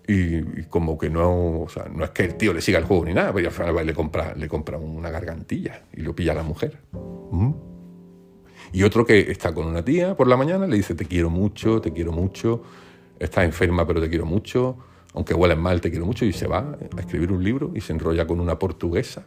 y, 0.08 0.64
como 0.64 0.98
que 0.98 1.10
no, 1.10 1.62
o 1.62 1.70
sea, 1.70 1.88
no 1.94 2.04
es 2.04 2.12
que 2.12 2.24
el 2.26 2.36
tío 2.36 2.54
le 2.54 2.62
siga 2.62 2.78
el 2.80 2.86
juego 2.86 3.06
ni 3.06 3.14
nada, 3.14 3.34
pero 3.34 3.48
al 3.48 3.54
final 3.54 3.86
le 3.86 3.94
compra, 3.94 4.34
le 4.36 4.48
compra 4.48 4.78
una 4.78 5.10
gargantilla 5.10 5.84
y 5.94 6.02
lo 6.02 6.16
pilla 6.16 6.34
la 6.34 6.44
mujer. 6.44 6.78
Mm. 7.32 7.67
Y 8.72 8.84
otro 8.84 9.06
que 9.06 9.32
está 9.32 9.54
con 9.54 9.66
una 9.66 9.84
tía 9.84 10.16
por 10.16 10.28
la 10.28 10.38
mañana, 10.38 10.68
le 10.68 10.76
dice 10.76 10.96
te 10.96 11.06
quiero 11.06 11.30
mucho, 11.30 11.82
te 11.82 11.92
quiero 11.92 12.12
mucho, 12.12 12.64
estás 13.20 13.46
enferma 13.46 13.86
pero 13.86 14.02
te 14.02 14.10
quiero 14.10 14.26
mucho, 14.26 14.78
aunque 15.14 15.34
hueles 15.34 15.58
mal, 15.58 15.82
te 15.82 15.90
quiero 15.90 16.06
mucho, 16.06 16.26
y 16.26 16.34
se 16.34 16.48
va 16.48 16.78
a 16.96 17.00
escribir 17.00 17.32
un 17.32 17.44
libro 17.44 17.72
y 17.74 17.82
se 17.82 17.94
enrolla 17.94 18.28
con 18.28 18.40
una 18.40 18.60
portuguesa. 18.60 19.26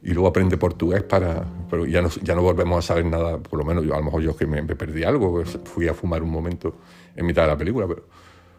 Y 0.00 0.12
luego 0.12 0.28
aprende 0.28 0.56
portugués 0.56 1.02
para... 1.02 1.44
Pero 1.68 1.84
ya 1.84 2.00
no, 2.00 2.08
ya 2.22 2.36
no 2.36 2.42
volvemos 2.42 2.78
a 2.78 2.86
saber 2.86 3.04
nada, 3.04 3.38
por 3.38 3.58
lo 3.58 3.64
menos 3.64 3.84
yo, 3.84 3.94
a 3.94 3.98
lo 3.98 4.04
mejor 4.04 4.22
yo 4.22 4.36
que 4.36 4.46
me, 4.46 4.62
perdí 4.62 5.02
algo, 5.02 5.32
pues 5.32 5.58
fui 5.64 5.88
a 5.88 5.94
fumar 5.94 6.22
un 6.22 6.30
momento 6.30 6.76
en 7.16 7.26
mitad 7.26 7.42
de 7.42 7.48
la 7.48 7.58
película, 7.58 7.86
pero... 7.88 8.04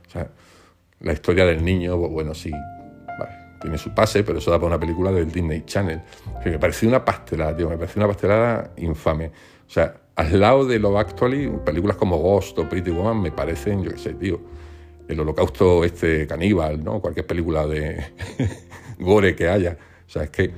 O 0.06 0.12
sea, 0.12 0.30
la 1.02 1.14
historia 1.14 1.46
del 1.46 1.64
niño, 1.64 1.98
pues 1.98 2.12
bueno, 2.12 2.34
sí, 2.34 2.52
tiene 3.60 3.78
su 3.78 3.94
pase, 3.94 4.24
pero 4.24 4.40
eso 4.40 4.52
da 4.52 4.58
para 4.58 4.68
una 4.68 4.80
película 4.80 5.12
del 5.12 5.32
Disney 5.32 5.64
Channel. 5.66 6.02
Que 6.44 6.52
me 6.52 6.60
pareció 6.60 6.88
una 6.88 7.04
pastelada, 7.04 7.56
tío, 7.56 7.70
me 7.70 7.78
pareció 7.78 8.00
una 8.00 8.08
pastelada 8.08 8.72
infame. 8.78 9.32
O 9.70 9.72
sea, 9.72 10.02
al 10.16 10.40
lado 10.40 10.66
de 10.66 10.80
Love 10.80 10.98
Actually, 10.98 11.48
películas 11.64 11.96
como 11.96 12.18
Ghost 12.18 12.58
o 12.58 12.68
Pretty 12.68 12.90
Woman 12.90 13.22
me 13.22 13.32
parecen, 13.32 13.84
yo 13.84 13.92
qué 13.92 14.00
sé, 14.00 14.16
tío, 14.16 14.42
el 15.08 15.20
holocausto 15.20 15.86
este 15.86 16.26
caníbal, 16.26 16.84
¿no? 16.84 17.00
Cualquier 17.00 17.28
película 17.28 17.68
de 17.68 18.04
gore 19.00 19.36
que 19.36 19.48
haya. 19.48 19.78
O 20.08 20.10
sea, 20.10 20.24
es 20.24 20.32
que 20.32 20.52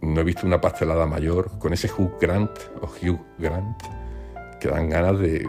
no 0.00 0.20
he 0.20 0.24
visto 0.24 0.46
una 0.46 0.60
pastelada 0.60 1.06
mayor 1.06 1.58
con 1.58 1.72
ese 1.72 1.90
Hugh 1.90 2.18
Grant 2.20 2.52
o 2.80 2.86
Hugh 2.86 3.18
Grant 3.36 3.82
que 4.60 4.68
dan 4.68 4.90
ganas 4.90 5.18
de 5.18 5.44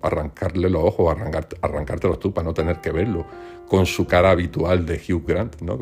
arrancarle 0.00 0.70
los 0.70 0.82
ojos, 0.82 1.14
arrancar, 1.14 1.46
arrancártelos 1.60 2.18
tú 2.18 2.32
para 2.32 2.46
no 2.46 2.54
tener 2.54 2.80
que 2.80 2.90
verlo, 2.90 3.26
con 3.68 3.84
su 3.84 4.06
cara 4.06 4.30
habitual 4.30 4.86
de 4.86 4.94
Hugh 4.96 5.24
Grant, 5.26 5.60
¿no? 5.60 5.78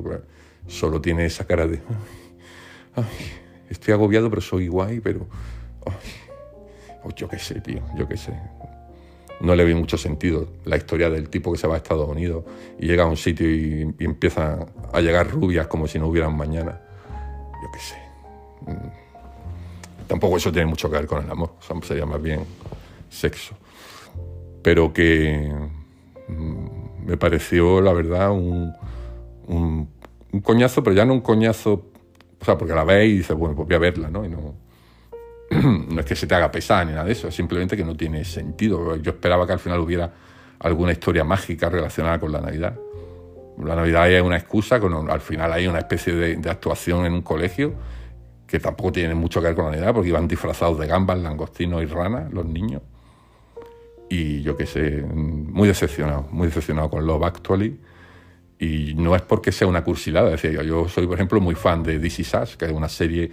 solo 0.66 1.00
tiene 1.00 1.26
esa 1.26 1.46
cara 1.46 1.68
de, 1.68 1.80
estoy 3.70 3.94
agobiado 3.94 4.28
pero 4.28 4.42
soy 4.42 4.66
guay, 4.66 4.98
pero, 4.98 5.28
oh, 5.84 7.10
yo 7.16 7.28
qué 7.28 7.38
sé, 7.38 7.60
tío, 7.60 7.80
yo 7.96 8.06
qué 8.08 8.16
sé 8.16 8.32
no 9.40 9.54
le 9.54 9.64
vi 9.64 9.74
mucho 9.74 9.96
sentido 9.96 10.48
la 10.64 10.76
historia 10.76 11.10
del 11.10 11.28
tipo 11.28 11.52
que 11.52 11.58
se 11.58 11.66
va 11.66 11.74
a 11.74 11.76
Estados 11.78 12.08
Unidos 12.08 12.44
y 12.78 12.86
llega 12.86 13.04
a 13.04 13.06
un 13.06 13.16
sitio 13.16 13.48
y, 13.48 13.94
empieza 14.00 14.66
a 14.92 15.00
llegar 15.00 15.30
rubias 15.30 15.66
como 15.66 15.86
si 15.86 15.98
no 15.98 16.08
hubieran 16.08 16.36
mañana. 16.36 16.80
Yo 17.62 17.68
qué 17.72 17.78
sé. 17.78 17.96
Mm. 18.66 20.06
Tampoco 20.08 20.38
eso 20.38 20.50
tiene 20.50 20.66
mucho 20.66 20.90
que 20.90 20.96
ver 20.96 21.06
con 21.06 21.24
el 21.24 21.30
amor, 21.30 21.52
sería 21.82 22.06
más 22.06 22.20
bien 22.20 22.40
sexo. 23.10 23.54
Pero 24.62 24.92
que 24.92 25.52
mm, 26.28 27.06
me 27.06 27.16
pareció, 27.16 27.80
la 27.80 27.92
verdad, 27.92 28.32
un, 28.32 28.72
un, 29.46 29.88
un, 30.32 30.40
coñazo, 30.40 30.82
pero 30.82 30.96
ya 30.96 31.04
no 31.04 31.12
un 31.12 31.20
coñazo, 31.20 31.90
o 32.40 32.44
sea, 32.44 32.56
porque 32.56 32.74
la 32.74 32.84
veis 32.84 33.12
y 33.12 33.18
dices, 33.18 33.36
bueno, 33.36 33.54
pues 33.54 33.68
voy 33.68 33.76
a 33.76 33.78
verla, 33.78 34.10
¿no? 34.10 34.24
Y 34.24 34.28
no 34.28 34.67
no 35.88 36.00
es 36.00 36.06
que 36.06 36.14
se 36.14 36.26
te 36.26 36.34
haga 36.34 36.50
pesar 36.50 36.86
ni 36.86 36.92
nada 36.92 37.04
de 37.04 37.12
eso, 37.12 37.28
es 37.28 37.34
simplemente 37.34 37.76
que 37.76 37.84
no 37.84 37.96
tiene 37.96 38.24
sentido. 38.24 38.96
Yo 38.96 39.12
esperaba 39.12 39.46
que 39.46 39.52
al 39.52 39.58
final 39.58 39.80
hubiera 39.80 40.12
alguna 40.60 40.92
historia 40.92 41.24
mágica 41.24 41.68
relacionada 41.68 42.18
con 42.18 42.32
la 42.32 42.40
Navidad. 42.40 42.76
La 43.62 43.74
Navidad 43.74 44.10
es 44.10 44.22
una 44.22 44.36
excusa, 44.36 44.76
al 44.76 45.20
final 45.20 45.52
hay 45.52 45.66
una 45.66 45.78
especie 45.78 46.14
de, 46.14 46.50
actuación 46.50 47.06
en 47.06 47.12
un 47.14 47.22
colegio 47.22 47.74
que 48.46 48.60
tampoco 48.60 48.92
tiene 48.92 49.14
mucho 49.14 49.40
que 49.40 49.48
ver 49.48 49.56
con 49.56 49.66
la 49.66 49.72
Navidad, 49.72 49.92
porque 49.92 50.08
iban 50.08 50.28
disfrazados 50.28 50.78
de 50.78 50.86
gambas, 50.86 51.18
langostinos 51.18 51.82
y 51.82 51.86
ranas 51.86 52.32
los 52.32 52.46
niños. 52.46 52.82
Y 54.08 54.42
yo 54.42 54.56
qué 54.56 54.64
sé, 54.64 55.02
muy 55.02 55.68
decepcionado, 55.68 56.26
muy 56.30 56.46
decepcionado 56.46 56.88
con 56.88 57.06
Love 57.06 57.24
Actually. 57.24 57.78
Y 58.58 58.94
no 58.94 59.14
es 59.14 59.22
porque 59.22 59.52
sea 59.52 59.68
una 59.68 59.84
cursilada, 59.84 60.30
decía 60.30 60.50
yo, 60.50 60.62
yo 60.62 60.88
soy, 60.88 61.06
por 61.06 61.14
ejemplo, 61.14 61.40
muy 61.40 61.54
fan 61.54 61.82
de 61.82 61.94
Is 61.94 62.34
Us, 62.34 62.56
que 62.56 62.64
es 62.64 62.72
una 62.72 62.88
serie 62.88 63.30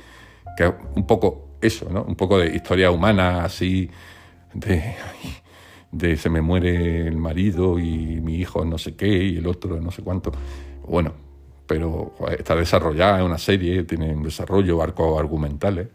que 0.58 0.66
es 0.66 0.74
un 0.96 1.08
poco 1.08 1.55
eso, 1.66 1.90
¿no? 1.90 2.04
Un 2.04 2.16
poco 2.16 2.40
de 2.40 2.56
historia 2.56 2.92
humana, 2.92 3.44
así, 3.44 3.90
de, 4.54 6.18
se 6.18 6.30
me 6.30 6.42
muere 6.42 7.08
el 7.08 7.18
marido 7.18 7.80
y 7.80 8.20
mi 8.22 8.36
hijo 8.36 8.66
no 8.66 8.78
sé 8.78 8.96
qué 8.96 9.08
y 9.08 9.38
el 9.38 9.48
otro 9.48 9.80
no 9.80 9.92
sé 9.92 10.02
cuánto. 10.02 10.32
Bueno, 10.88 11.14
pero 11.68 12.14
está 12.38 12.56
desarrollada, 12.56 13.20
es 13.20 13.26
una 13.26 13.38
serie, 13.38 13.84
tiene 13.84 14.14
un 14.14 14.24
desarrollo, 14.24 14.82
arcos 14.82 15.20
argumentales, 15.20 15.88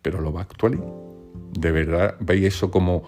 pero 0.00 0.20
lo 0.20 0.32
va 0.32 0.42
actual. 0.42 0.82
¿De 1.52 1.70
verdad 1.70 2.16
veis 2.20 2.44
eso 2.46 2.70
como 2.70 3.04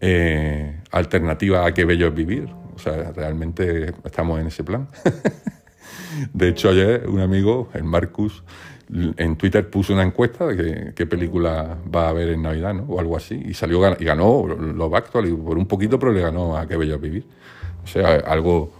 eh, 0.00 0.82
alternativa 0.90 1.64
a 1.64 1.72
qué 1.72 1.84
bello 1.84 2.08
es 2.08 2.14
vivir? 2.14 2.48
O 2.74 2.78
sea, 2.78 3.12
realmente 3.12 3.94
estamos 4.04 4.40
en 4.40 4.46
ese 4.46 4.64
plan. 4.64 4.88
de 6.32 6.48
hecho, 6.48 6.70
ayer 6.70 7.08
un 7.08 7.20
amigo, 7.20 7.68
el 7.74 7.84
Marcus, 7.84 8.42
en 8.92 9.36
Twitter 9.36 9.68
puso 9.70 9.92
una 9.92 10.02
encuesta 10.02 10.46
de 10.46 10.92
qué 10.94 11.06
película 11.06 11.78
va 11.94 12.06
a 12.06 12.08
haber 12.08 12.30
en 12.30 12.42
Navidad, 12.42 12.74
¿no? 12.74 12.84
O 12.84 12.98
algo 12.98 13.16
así. 13.16 13.40
Y 13.44 13.54
salió 13.54 13.80
y 13.98 14.04
ganó 14.04 14.46
Love 14.46 14.94
Actual 14.94 15.36
por 15.36 15.58
un 15.58 15.66
poquito, 15.66 15.98
pero 15.98 16.12
le 16.12 16.20
ganó 16.20 16.56
a 16.56 16.66
Qué 16.66 16.76
Bello 16.76 16.98
Vivir. 16.98 17.24
O 17.84 17.86
sea, 17.86 18.16
algo, 18.16 18.72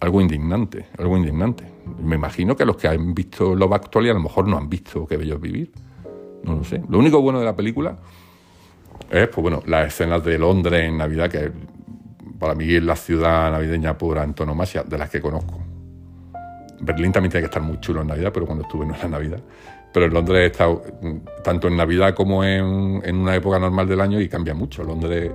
algo 0.00 0.20
indignante, 0.20 0.86
algo 0.98 1.16
indignante. 1.16 1.64
Me 2.02 2.16
imagino 2.16 2.56
que 2.56 2.64
los 2.64 2.76
que 2.76 2.88
han 2.88 3.14
visto 3.14 3.54
Love 3.54 3.74
Actual 3.74 4.10
a 4.10 4.14
lo 4.14 4.20
mejor 4.20 4.48
no 4.48 4.58
han 4.58 4.68
visto 4.68 5.06
Qué 5.06 5.16
Bello 5.16 5.38
Vivir. 5.38 5.70
No 6.42 6.56
lo 6.56 6.64
sé. 6.64 6.82
Lo 6.88 6.98
único 6.98 7.22
bueno 7.22 7.38
de 7.38 7.44
la 7.44 7.54
película 7.54 7.96
es, 9.10 9.28
pues 9.28 9.42
bueno, 9.42 9.62
las 9.66 9.88
escenas 9.88 10.24
de 10.24 10.38
Londres 10.38 10.88
en 10.88 10.98
Navidad, 10.98 11.30
que 11.30 11.52
para 12.38 12.54
mí 12.56 12.74
es 12.74 12.82
la 12.82 12.96
ciudad 12.96 13.52
navideña 13.52 13.96
por 13.96 14.18
antonomasia, 14.18 14.82
de 14.82 14.98
las 14.98 15.08
que 15.08 15.20
conozco 15.20 15.61
Berlín 16.82 17.12
también 17.12 17.30
tiene 17.30 17.42
que 17.42 17.46
estar 17.46 17.62
muy 17.62 17.80
chulo 17.80 18.02
en 18.02 18.08
Navidad, 18.08 18.30
pero 18.34 18.44
cuando 18.44 18.64
estuve 18.64 18.84
no 18.84 18.94
era 18.94 19.08
Navidad. 19.08 19.40
Pero 19.92 20.06
en 20.06 20.14
Londres 20.14 20.40
he 20.40 20.46
estado 20.46 20.82
tanto 21.42 21.68
en 21.68 21.76
Navidad 21.76 22.14
como 22.14 22.44
en, 22.44 23.00
en 23.04 23.16
una 23.16 23.34
época 23.34 23.58
normal 23.58 23.88
del 23.88 24.00
año 24.00 24.20
y 24.20 24.28
cambia 24.28 24.54
mucho. 24.54 24.82
Londres 24.82 25.30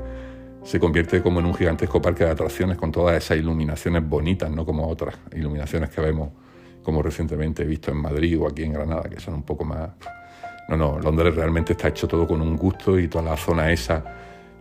se 0.64 0.80
convierte 0.80 1.22
como 1.22 1.40
en 1.40 1.46
un 1.46 1.56
gigantesco 1.56 2.02
parque 2.02 2.26
de 2.26 2.32
atracciones 2.32 2.78
con 2.78 2.92
todas 2.92 3.16
esas 3.18 3.38
iluminaciones 3.38 4.08
bonitas, 4.08 4.52
no 4.52 4.66
como 4.66 4.88
otras 4.88 5.16
iluminaciones 5.34 5.90
que 5.90 6.02
vemos 6.02 6.30
como 6.88 7.02
recientemente 7.02 7.64
he 7.64 7.66
visto 7.66 7.92
en 7.92 7.98
Madrid 7.98 8.40
o 8.40 8.48
aquí 8.48 8.64
en 8.64 8.72
Granada, 8.72 9.10
que 9.10 9.20
son 9.20 9.34
un 9.34 9.44
poco 9.44 9.66
más... 9.66 9.90
No, 10.70 10.78
no, 10.78 10.98
Londres 11.00 11.36
realmente 11.36 11.74
está 11.74 11.90
hecho 11.90 12.08
todo 12.08 12.26
con 12.26 12.42
un 12.42 12.56
gusto 12.56 12.98
y 12.98 13.10
toda 13.10 13.26
la 13.26 13.36
zona 13.36 13.70
esa 13.74 14.06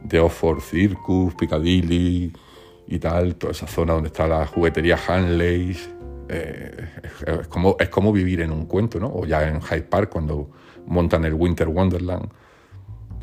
de 0.03 0.19
Oxford 0.19 0.61
Circus, 0.61 1.37
Piccadilly 1.37 2.33
y 2.89 2.99
tal, 2.99 3.37
toda 3.37 3.53
esa 3.53 3.69
zona 3.69 3.93
donde 3.93 4.09
está 4.09 4.27
la 4.27 4.45
juguetería 4.45 4.99
Hanley's, 5.07 5.89
eh, 6.29 6.89
es, 7.27 7.49
como, 7.49 7.77
es 7.79 7.89
como 7.89 8.13
vivir 8.13 8.41
en 8.41 8.51
un 8.51 8.67
cuento, 8.67 8.99
¿no? 8.99 9.09
O 9.09 9.27
ya 9.27 9.49
en 9.49 9.61
Hyde 9.61 9.83
Park 9.83 10.11
cuando 10.11 10.51
montan 10.87 11.25
el 11.25 11.35
Winter 11.35 11.69
Wonderland. 11.69 12.29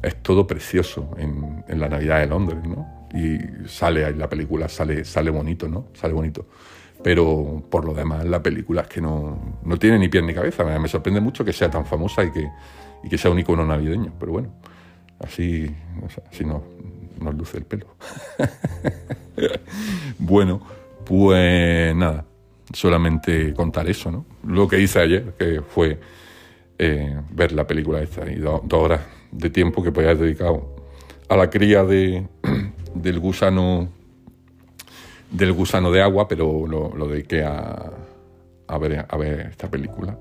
Es 0.01 0.21
todo 0.21 0.45
precioso 0.45 1.11
en, 1.17 1.63
la 1.79 1.87
Navidad 1.87 2.19
de 2.19 2.27
Londres, 2.27 2.59
¿no? 2.65 3.07
Y 3.13 3.67
sale 3.67 4.05
ahí 4.05 4.15
la 4.15 4.27
película, 4.27 4.67
sale, 4.67 5.05
sale 5.05 5.29
bonito, 5.29 5.67
¿no? 5.67 5.87
Sale 5.93 6.13
bonito. 6.13 6.47
Pero 7.03 7.63
por 7.69 7.85
lo 7.85 7.93
demás, 7.93 8.25
la 8.25 8.41
película 8.41 8.81
es 8.81 8.87
que 8.87 9.01
no, 9.01 9.57
no 9.63 9.77
tiene 9.77 9.99
ni 9.99 10.09
pie 10.09 10.21
ni 10.21 10.33
cabeza. 10.33 10.63
Me, 10.63 10.87
sorprende 10.87 11.21
mucho 11.21 11.45
que 11.45 11.53
sea 11.53 11.69
tan 11.69 11.85
famosa 11.85 12.23
y 12.23 12.31
que, 12.31 12.49
y 13.03 13.09
que 13.09 13.17
sea 13.17 13.31
un 13.31 13.39
icono 13.39 13.65
navideño. 13.65 14.13
Pero 14.19 14.31
bueno, 14.31 14.53
así, 15.19 15.73
así 16.29 16.43
no, 16.43 16.63
nos 17.19 17.35
luce 17.35 17.57
el 17.57 17.65
pelo. 17.65 17.95
bueno, 20.19 20.61
pues 21.05 21.95
nada 21.95 22.25
solamente 22.73 23.53
contar 23.53 23.87
eso, 23.89 24.11
¿no? 24.11 24.25
Lo 24.45 24.67
que 24.67 24.79
hice 24.79 24.99
ayer, 24.99 25.33
que 25.37 25.61
fue 25.61 25.99
eh, 26.77 27.15
ver 27.31 27.51
la 27.51 27.65
película 27.65 28.01
esta 28.01 28.29
y 28.29 28.35
dos 28.35 28.61
horas 28.71 29.01
de 29.31 29.49
tiempo 29.49 29.83
que 29.83 29.91
podía 29.91 30.09
haber 30.09 30.23
dedicado 30.23 30.75
a 31.29 31.37
la 31.37 31.49
cría 31.49 31.83
de, 31.83 32.27
del 32.95 33.19
gusano 33.19 33.89
del 35.33 35.51
gusano 35.51 35.91
de 35.91 36.01
agua, 36.01 36.27
pero 36.27 36.67
lo, 36.67 37.07
dediqué 37.07 37.43
a, 37.43 37.91
ver, 38.77 39.47
esta 39.49 39.69
película. 39.69 40.17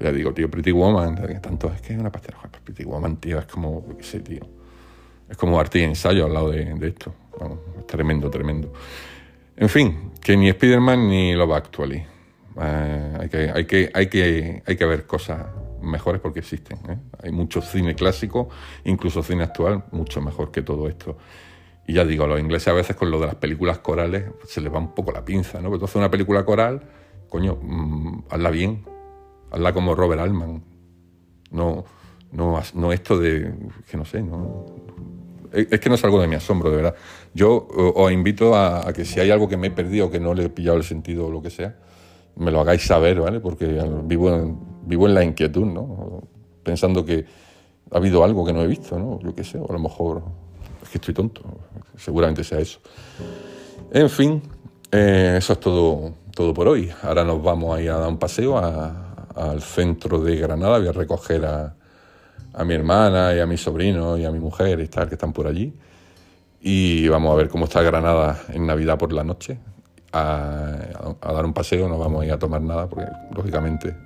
Ya 0.00 0.10
digo, 0.10 0.32
tío, 0.32 0.50
Pretty 0.50 0.72
Woman, 0.72 1.14
tanto 1.40 1.70
es 1.72 1.80
que 1.82 1.92
es 1.92 1.98
una 1.98 2.10
pastera. 2.10 2.38
Pretty 2.64 2.84
Woman, 2.84 3.18
tío, 3.18 3.38
es 3.38 3.46
como, 3.46 3.86
qué 3.96 4.02
sé, 4.02 4.20
tío. 4.20 4.40
Es 5.28 5.36
como 5.36 5.60
arte 5.60 5.80
y 5.80 5.82
ensayo 5.82 6.24
al 6.24 6.32
lado 6.32 6.50
de, 6.50 6.88
esto. 6.88 7.14
Es 7.78 7.86
tremendo, 7.86 8.30
tremendo. 8.30 8.72
En 9.56 9.68
fin, 9.68 10.12
que 10.22 10.36
ni 10.36 10.48
Spider-Man 10.48 11.08
ni 11.08 11.34
Love 11.34 11.52
Actually. 11.52 12.04
Eh, 12.60 13.16
hay, 13.20 13.28
que, 13.28 13.50
hay, 13.50 13.64
que, 13.66 13.90
hay, 13.92 14.08
que, 14.08 14.62
hay 14.66 14.76
que 14.76 14.84
ver 14.84 15.06
cosas 15.06 15.46
mejores 15.80 16.20
porque 16.20 16.40
existen. 16.40 16.78
¿eh? 16.88 16.98
Hay 17.22 17.32
mucho 17.32 17.62
cine 17.62 17.94
clásico, 17.94 18.48
incluso 18.84 19.22
cine 19.22 19.44
actual, 19.44 19.84
mucho 19.92 20.20
mejor 20.20 20.50
que 20.50 20.62
todo 20.62 20.88
esto. 20.88 21.16
Y 21.86 21.94
ya 21.94 22.04
digo, 22.04 22.26
los 22.26 22.40
ingleses 22.40 22.68
a 22.68 22.72
veces 22.72 22.96
con 22.96 23.10
lo 23.10 23.20
de 23.20 23.26
las 23.26 23.36
películas 23.36 23.78
corales 23.78 24.24
se 24.46 24.60
les 24.60 24.72
va 24.72 24.78
un 24.78 24.94
poco 24.94 25.12
la 25.12 25.24
pinza, 25.24 25.60
¿no? 25.60 25.68
Porque 25.68 25.80
tú 25.80 25.84
haces 25.84 25.96
una 25.96 26.10
película 26.10 26.44
coral, 26.44 26.82
coño, 27.28 27.58
mm, 27.62 28.24
hazla 28.30 28.50
bien, 28.50 28.84
Hazla 29.50 29.72
como 29.72 29.94
Robert 29.94 30.20
Altman. 30.20 30.62
No, 31.50 31.84
no, 32.32 32.60
no 32.74 32.92
esto 32.92 33.18
de, 33.18 33.54
que 33.88 33.96
no 33.96 34.04
sé, 34.04 34.22
no, 34.22 34.66
es 35.52 35.80
que 35.80 35.88
no 35.88 35.96
salgo 35.96 36.20
de 36.20 36.26
mi 36.26 36.34
asombro, 36.34 36.70
de 36.70 36.76
verdad. 36.76 36.96
Yo 37.36 37.68
os 37.68 38.10
invito 38.12 38.56
a, 38.56 38.90
que 38.94 39.04
si 39.04 39.20
hay 39.20 39.30
algo 39.30 39.46
que 39.46 39.58
me 39.58 39.66
he 39.66 39.70
perdido, 39.70 40.10
que 40.10 40.18
no 40.18 40.32
le 40.32 40.44
he 40.44 40.48
pillado 40.48 40.78
el 40.78 40.84
sentido 40.84 41.26
o 41.26 41.30
lo 41.30 41.42
que 41.42 41.50
sea, 41.50 41.76
me 42.36 42.50
lo 42.50 42.60
hagáis 42.60 42.86
saber, 42.86 43.20
¿vale? 43.20 43.40
Porque 43.40 43.66
vivo 44.04 44.30
en, 44.30 44.58
vivo 44.86 45.06
en 45.06 45.14
la 45.14 45.22
inquietud, 45.22 45.66
¿no? 45.66 46.22
Pensando 46.62 47.04
que 47.04 47.26
ha 47.90 47.98
habido 47.98 48.24
algo 48.24 48.42
que 48.42 48.54
no 48.54 48.62
he 48.62 48.66
visto, 48.66 48.98
¿no? 48.98 49.20
Yo 49.20 49.34
qué 49.34 49.44
sé, 49.44 49.58
o 49.58 49.68
a 49.68 49.72
lo 49.74 49.78
mejor 49.78 50.22
es 50.82 50.88
que 50.88 50.96
estoy 50.96 51.12
tonto, 51.12 51.42
seguramente 51.98 52.42
sea 52.42 52.58
eso. 52.58 52.80
En 53.92 54.08
fin, 54.08 54.40
eh, 54.90 55.34
eso 55.36 55.52
es 55.52 55.60
todo, 55.60 56.14
todo 56.34 56.54
por 56.54 56.68
hoy. 56.68 56.90
Ahora 57.02 57.22
nos 57.22 57.42
vamos 57.42 57.76
a 57.76 57.82
ir 57.82 57.90
a 57.90 57.98
dar 57.98 58.08
un 58.08 58.18
paseo 58.18 58.56
al 58.56 59.60
centro 59.60 60.22
de 60.22 60.36
Granada, 60.36 60.78
voy 60.78 60.88
a 60.88 60.92
recoger 60.92 61.44
a, 61.44 61.76
a 62.54 62.64
mi 62.64 62.72
hermana 62.72 63.34
y 63.34 63.40
a 63.40 63.46
mi 63.46 63.58
sobrino 63.58 64.16
y 64.16 64.24
a 64.24 64.30
mi 64.30 64.38
mujer 64.38 64.80
y 64.80 64.88
tal, 64.88 65.06
que 65.06 65.16
están 65.16 65.34
por 65.34 65.46
allí. 65.46 65.74
Y 66.60 67.08
vamos 67.08 67.32
a 67.32 67.36
ver 67.36 67.48
cómo 67.48 67.66
está 67.66 67.82
Granada 67.82 68.40
en 68.52 68.66
Navidad 68.66 68.98
por 68.98 69.12
la 69.12 69.24
noche. 69.24 69.58
A, 70.12 70.76
dar 71.20 71.44
un 71.44 71.52
paseo, 71.52 71.88
no 71.88 71.98
vamos 71.98 72.22
a 72.22 72.26
ir 72.26 72.32
a 72.32 72.38
tomar 72.38 72.62
nada, 72.62 72.88
porque 72.88 73.06
lógicamente. 73.34 73.96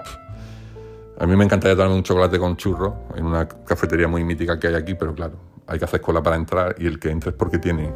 A 1.18 1.26
mí 1.26 1.36
me 1.36 1.44
encantaría 1.44 1.76
tomarme 1.76 1.96
un 1.96 2.02
chocolate 2.02 2.38
con 2.38 2.56
churro 2.56 3.04
en 3.14 3.26
una 3.26 3.46
cafetería 3.46 4.08
muy 4.08 4.24
mítica 4.24 4.58
que 4.58 4.68
hay 4.68 4.74
aquí, 4.74 4.94
pero 4.94 5.14
claro, 5.14 5.34
hay 5.66 5.78
que 5.78 5.84
hacer 5.84 6.00
cola 6.00 6.22
para 6.22 6.36
entrar 6.36 6.74
y 6.78 6.86
el 6.86 6.98
que 6.98 7.10
entre 7.10 7.30
es 7.30 7.36
porque 7.36 7.58
tiene, 7.58 7.92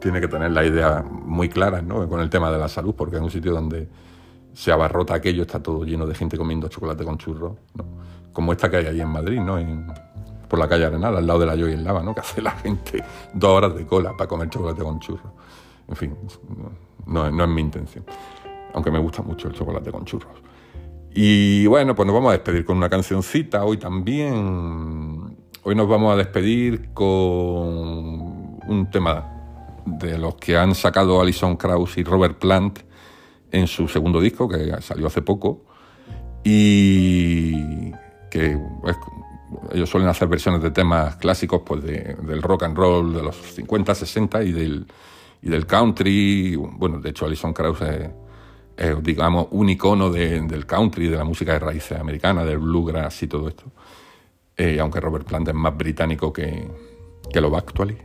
tiene 0.00 0.20
que 0.20 0.28
tener 0.28 0.52
la 0.52 0.64
idea 0.64 1.02
muy 1.02 1.48
clara 1.48 1.82
¿no? 1.82 2.08
con 2.08 2.20
el 2.20 2.30
tema 2.30 2.50
de 2.52 2.58
la 2.58 2.68
salud, 2.68 2.94
porque 2.94 3.16
es 3.16 3.22
un 3.22 3.30
sitio 3.30 3.52
donde 3.52 3.88
se 4.54 4.70
abarrota 4.70 5.14
aquello, 5.14 5.42
está 5.42 5.60
todo 5.60 5.84
lleno 5.84 6.06
de 6.06 6.14
gente 6.14 6.38
comiendo 6.38 6.68
chocolate 6.68 7.04
con 7.04 7.18
churro. 7.18 7.56
¿no? 7.74 7.84
como 8.32 8.52
esta 8.52 8.70
que 8.70 8.78
hay 8.78 8.86
allí 8.86 9.00
en 9.00 9.08
Madrid, 9.08 9.40
¿no? 9.40 9.58
Por 10.52 10.58
la 10.58 10.68
calle 10.68 10.84
Arenal, 10.84 11.16
al 11.16 11.26
lado 11.26 11.38
de 11.40 11.46
la 11.46 11.56
Joy 11.56 11.72
en 11.72 11.82
Lava, 11.82 12.02
¿no? 12.02 12.14
Que 12.14 12.20
hace 12.20 12.42
la 12.42 12.50
gente 12.50 13.02
dos 13.32 13.50
horas 13.52 13.74
de 13.74 13.86
cola 13.86 14.14
para 14.14 14.28
comer 14.28 14.50
chocolate 14.50 14.82
con 14.82 15.00
churros. 15.00 15.32
En 15.88 15.96
fin, 15.96 16.14
no, 17.06 17.30
no 17.30 17.44
es 17.44 17.48
mi 17.48 17.62
intención. 17.62 18.04
Aunque 18.74 18.90
me 18.90 18.98
gusta 18.98 19.22
mucho 19.22 19.48
el 19.48 19.54
chocolate 19.54 19.90
con 19.90 20.04
churros. 20.04 20.42
Y 21.14 21.66
bueno, 21.68 21.94
pues 21.94 22.06
nos 22.06 22.12
vamos 22.12 22.28
a 22.28 22.32
despedir 22.32 22.66
con 22.66 22.76
una 22.76 22.90
cancioncita 22.90 23.64
hoy 23.64 23.78
también. 23.78 25.38
Hoy 25.62 25.74
nos 25.74 25.88
vamos 25.88 26.12
a 26.12 26.16
despedir 26.16 26.92
con 26.92 27.08
un 28.68 28.88
tema 28.92 29.80
de 29.86 30.18
los 30.18 30.34
que 30.34 30.58
han 30.58 30.74
sacado 30.74 31.18
Alison 31.22 31.56
Krauss 31.56 31.96
y 31.96 32.04
Robert 32.04 32.38
Plant 32.38 32.80
en 33.50 33.66
su 33.66 33.88
segundo 33.88 34.20
disco, 34.20 34.50
que 34.50 34.82
salió 34.82 35.06
hace 35.06 35.22
poco. 35.22 35.64
Y 36.44 37.90
que 38.30 38.58
ellos 39.72 39.88
suelen 39.88 40.08
hacer 40.08 40.28
versiones 40.28 40.62
de 40.62 40.70
temas 40.70 41.16
clásicos 41.16 41.62
pues 41.64 41.82
del 41.82 42.42
rock 42.42 42.64
and 42.64 42.76
roll 42.76 43.14
de 43.14 43.22
los 43.22 43.36
50, 43.36 43.94
60 43.94 44.42
y 44.44 44.52
del, 44.52 44.86
y 45.42 45.48
del 45.48 45.66
country. 45.66 46.56
Bueno, 46.56 47.00
de 47.00 47.10
hecho, 47.10 47.26
Alison 47.26 47.52
Krauss 47.52 47.80
es, 48.76 49.02
digamos, 49.02 49.48
un 49.50 49.68
icono 49.68 50.10
del 50.10 50.66
country, 50.66 51.08
de 51.08 51.16
la 51.16 51.24
música 51.24 51.52
de 51.52 51.58
raíces 51.58 51.98
americanas, 51.98 52.46
del 52.46 52.58
bluegrass 52.58 53.22
y 53.22 53.26
todo 53.26 53.48
esto. 53.48 53.64
Eh, 54.56 54.78
aunque 54.80 55.00
Robert 55.00 55.26
Plant 55.26 55.48
es 55.48 55.54
más 55.54 55.76
británico 55.76 56.32
que, 56.32 56.68
que 57.32 57.40
lo 57.40 57.56
actually. 57.56 57.96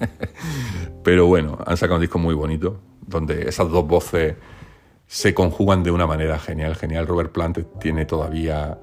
Pero 1.02 1.26
bueno, 1.26 1.58
han 1.66 1.76
sacado 1.76 1.96
un 1.96 2.02
disco 2.02 2.18
muy 2.18 2.34
bonito, 2.34 2.80
donde 3.06 3.48
esas 3.48 3.70
dos 3.70 3.86
voces 3.86 4.34
se 5.06 5.34
conjugan 5.34 5.82
de 5.82 5.90
una 5.90 6.06
manera 6.06 6.38
genial, 6.38 6.76
genial. 6.76 7.06
Robert 7.06 7.32
Plant 7.32 7.58
tiene 7.78 8.04
todavía 8.04 8.78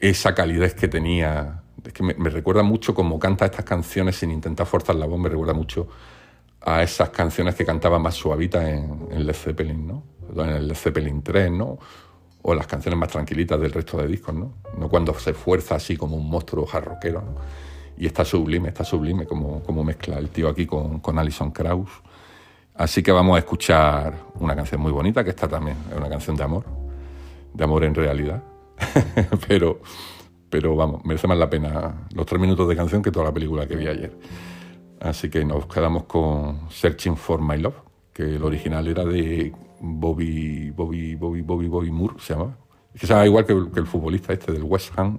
esa 0.00 0.34
calidez 0.34 0.74
que 0.74 0.88
tenía. 0.88 1.62
Es 1.84 1.92
que 1.92 2.02
me, 2.02 2.30
recuerda 2.30 2.62
mucho 2.62 2.94
como 2.94 3.18
canta 3.18 3.46
estas 3.46 3.64
canciones 3.64 4.16
sin 4.16 4.30
intentar 4.30 4.66
forzar 4.66 4.96
la 4.96 5.06
voz, 5.06 5.18
me 5.18 5.28
recuerda 5.28 5.54
mucho 5.54 5.88
a 6.62 6.82
esas 6.82 7.10
canciones 7.10 7.54
que 7.54 7.64
cantaba 7.64 7.98
más 7.98 8.14
suavita 8.14 8.68
en, 8.68 9.08
en 9.10 9.26
Led 9.26 9.34
Zeppelin, 9.34 9.86
¿no? 9.86 10.02
En 10.36 10.50
el 10.50 10.68
Led 10.68 10.74
Zeppelin 10.74 11.22
3, 11.22 11.50
¿no? 11.52 11.78
O 12.42 12.54
las 12.54 12.66
canciones 12.66 12.98
más 12.98 13.08
tranquilitas 13.08 13.58
del 13.60 13.72
resto 13.72 13.96
de 13.98 14.08
discos, 14.08 14.34
¿no? 14.34 14.54
No 14.76 14.88
cuando 14.88 15.14
se 15.14 15.30
esfuerza 15.30 15.76
así 15.76 15.96
como 15.96 16.16
un 16.16 16.28
monstruo 16.28 16.66
jarroquero. 16.66 17.22
Y 17.96 18.06
está 18.06 18.24
sublime, 18.24 18.68
está 18.68 18.84
sublime 18.84 19.26
como, 19.26 19.62
como 19.62 19.84
mezcla 19.84 20.18
el 20.18 20.30
tío 20.30 20.48
aquí 20.48 20.66
con, 20.66 21.00
con 21.00 21.18
Alison 21.18 21.50
Krauss. 21.50 21.90
Así 22.74 23.02
que 23.02 23.12
vamos 23.12 23.36
a 23.36 23.40
escuchar 23.40 24.14
una 24.38 24.56
canción 24.56 24.80
muy 24.80 24.92
bonita, 24.92 25.22
que 25.22 25.30
está 25.30 25.48
también, 25.48 25.76
es 25.90 25.96
una 25.96 26.08
canción 26.08 26.36
de 26.36 26.44
amor, 26.44 26.64
de 27.52 27.64
amor 27.64 27.84
en 27.84 27.94
realidad. 27.94 28.42
pero, 29.48 29.80
pero 30.48 30.76
vamos, 30.76 31.04
merece 31.04 31.26
más 31.26 31.38
la 31.38 31.48
pena 31.48 32.06
los 32.14 32.26
tres 32.26 32.40
minutos 32.40 32.68
de 32.68 32.76
canción 32.76 33.02
que 33.02 33.10
toda 33.10 33.26
la 33.26 33.32
película 33.32 33.66
que 33.66 33.76
vi 33.76 33.86
ayer. 33.86 34.16
Así 35.00 35.30
que 35.30 35.44
nos 35.44 35.66
quedamos 35.66 36.04
con 36.04 36.70
Searching 36.70 37.16
for 37.16 37.40
My 37.40 37.58
Love, 37.58 37.76
que 38.12 38.36
el 38.36 38.44
original 38.44 38.86
era 38.86 39.04
de 39.04 39.52
Bobby, 39.80 40.70
Bobby, 40.70 41.14
Bobby, 41.14 41.40
Bobby, 41.42 41.68
Bobby 41.68 41.90
Moore, 41.90 42.14
se 42.18 42.34
llama. 42.34 42.56
Es 42.94 43.00
que 43.00 43.06
se 43.06 43.12
llama 43.14 43.26
igual 43.26 43.46
que 43.46 43.52
el, 43.52 43.86
futbolista 43.86 44.32
este 44.32 44.52
del 44.52 44.64
West 44.64 44.92
Ham, 44.96 45.18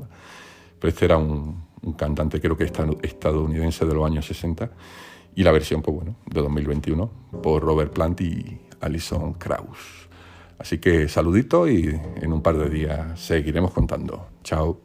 pero 0.80 0.90
este 0.90 1.06
era 1.06 1.18
un, 1.18 1.64
un 1.82 1.94
cantante, 1.94 2.40
creo 2.40 2.56
que 2.56 2.66
estadounidense 2.66 3.86
de 3.86 3.94
los 3.94 4.06
años 4.06 4.26
60. 4.26 4.70
Y 5.34 5.44
la 5.44 5.52
versión, 5.52 5.82
pues 5.82 5.96
bueno, 5.96 6.18
de 6.26 6.42
2021, 6.42 7.10
por 7.42 7.64
Robert 7.64 7.94
Plant 7.94 8.22
y 8.22 8.60
Alison 8.82 9.34
Krauss. 9.34 10.10
Así 10.62 10.78
que 10.78 11.08
saludito 11.08 11.68
y 11.68 12.00
en 12.22 12.32
un 12.32 12.44
par 12.44 12.56
de 12.56 12.70
días 12.70 13.20
seguiremos 13.20 13.74
contando. 13.74 14.28
Chao. 14.44 14.80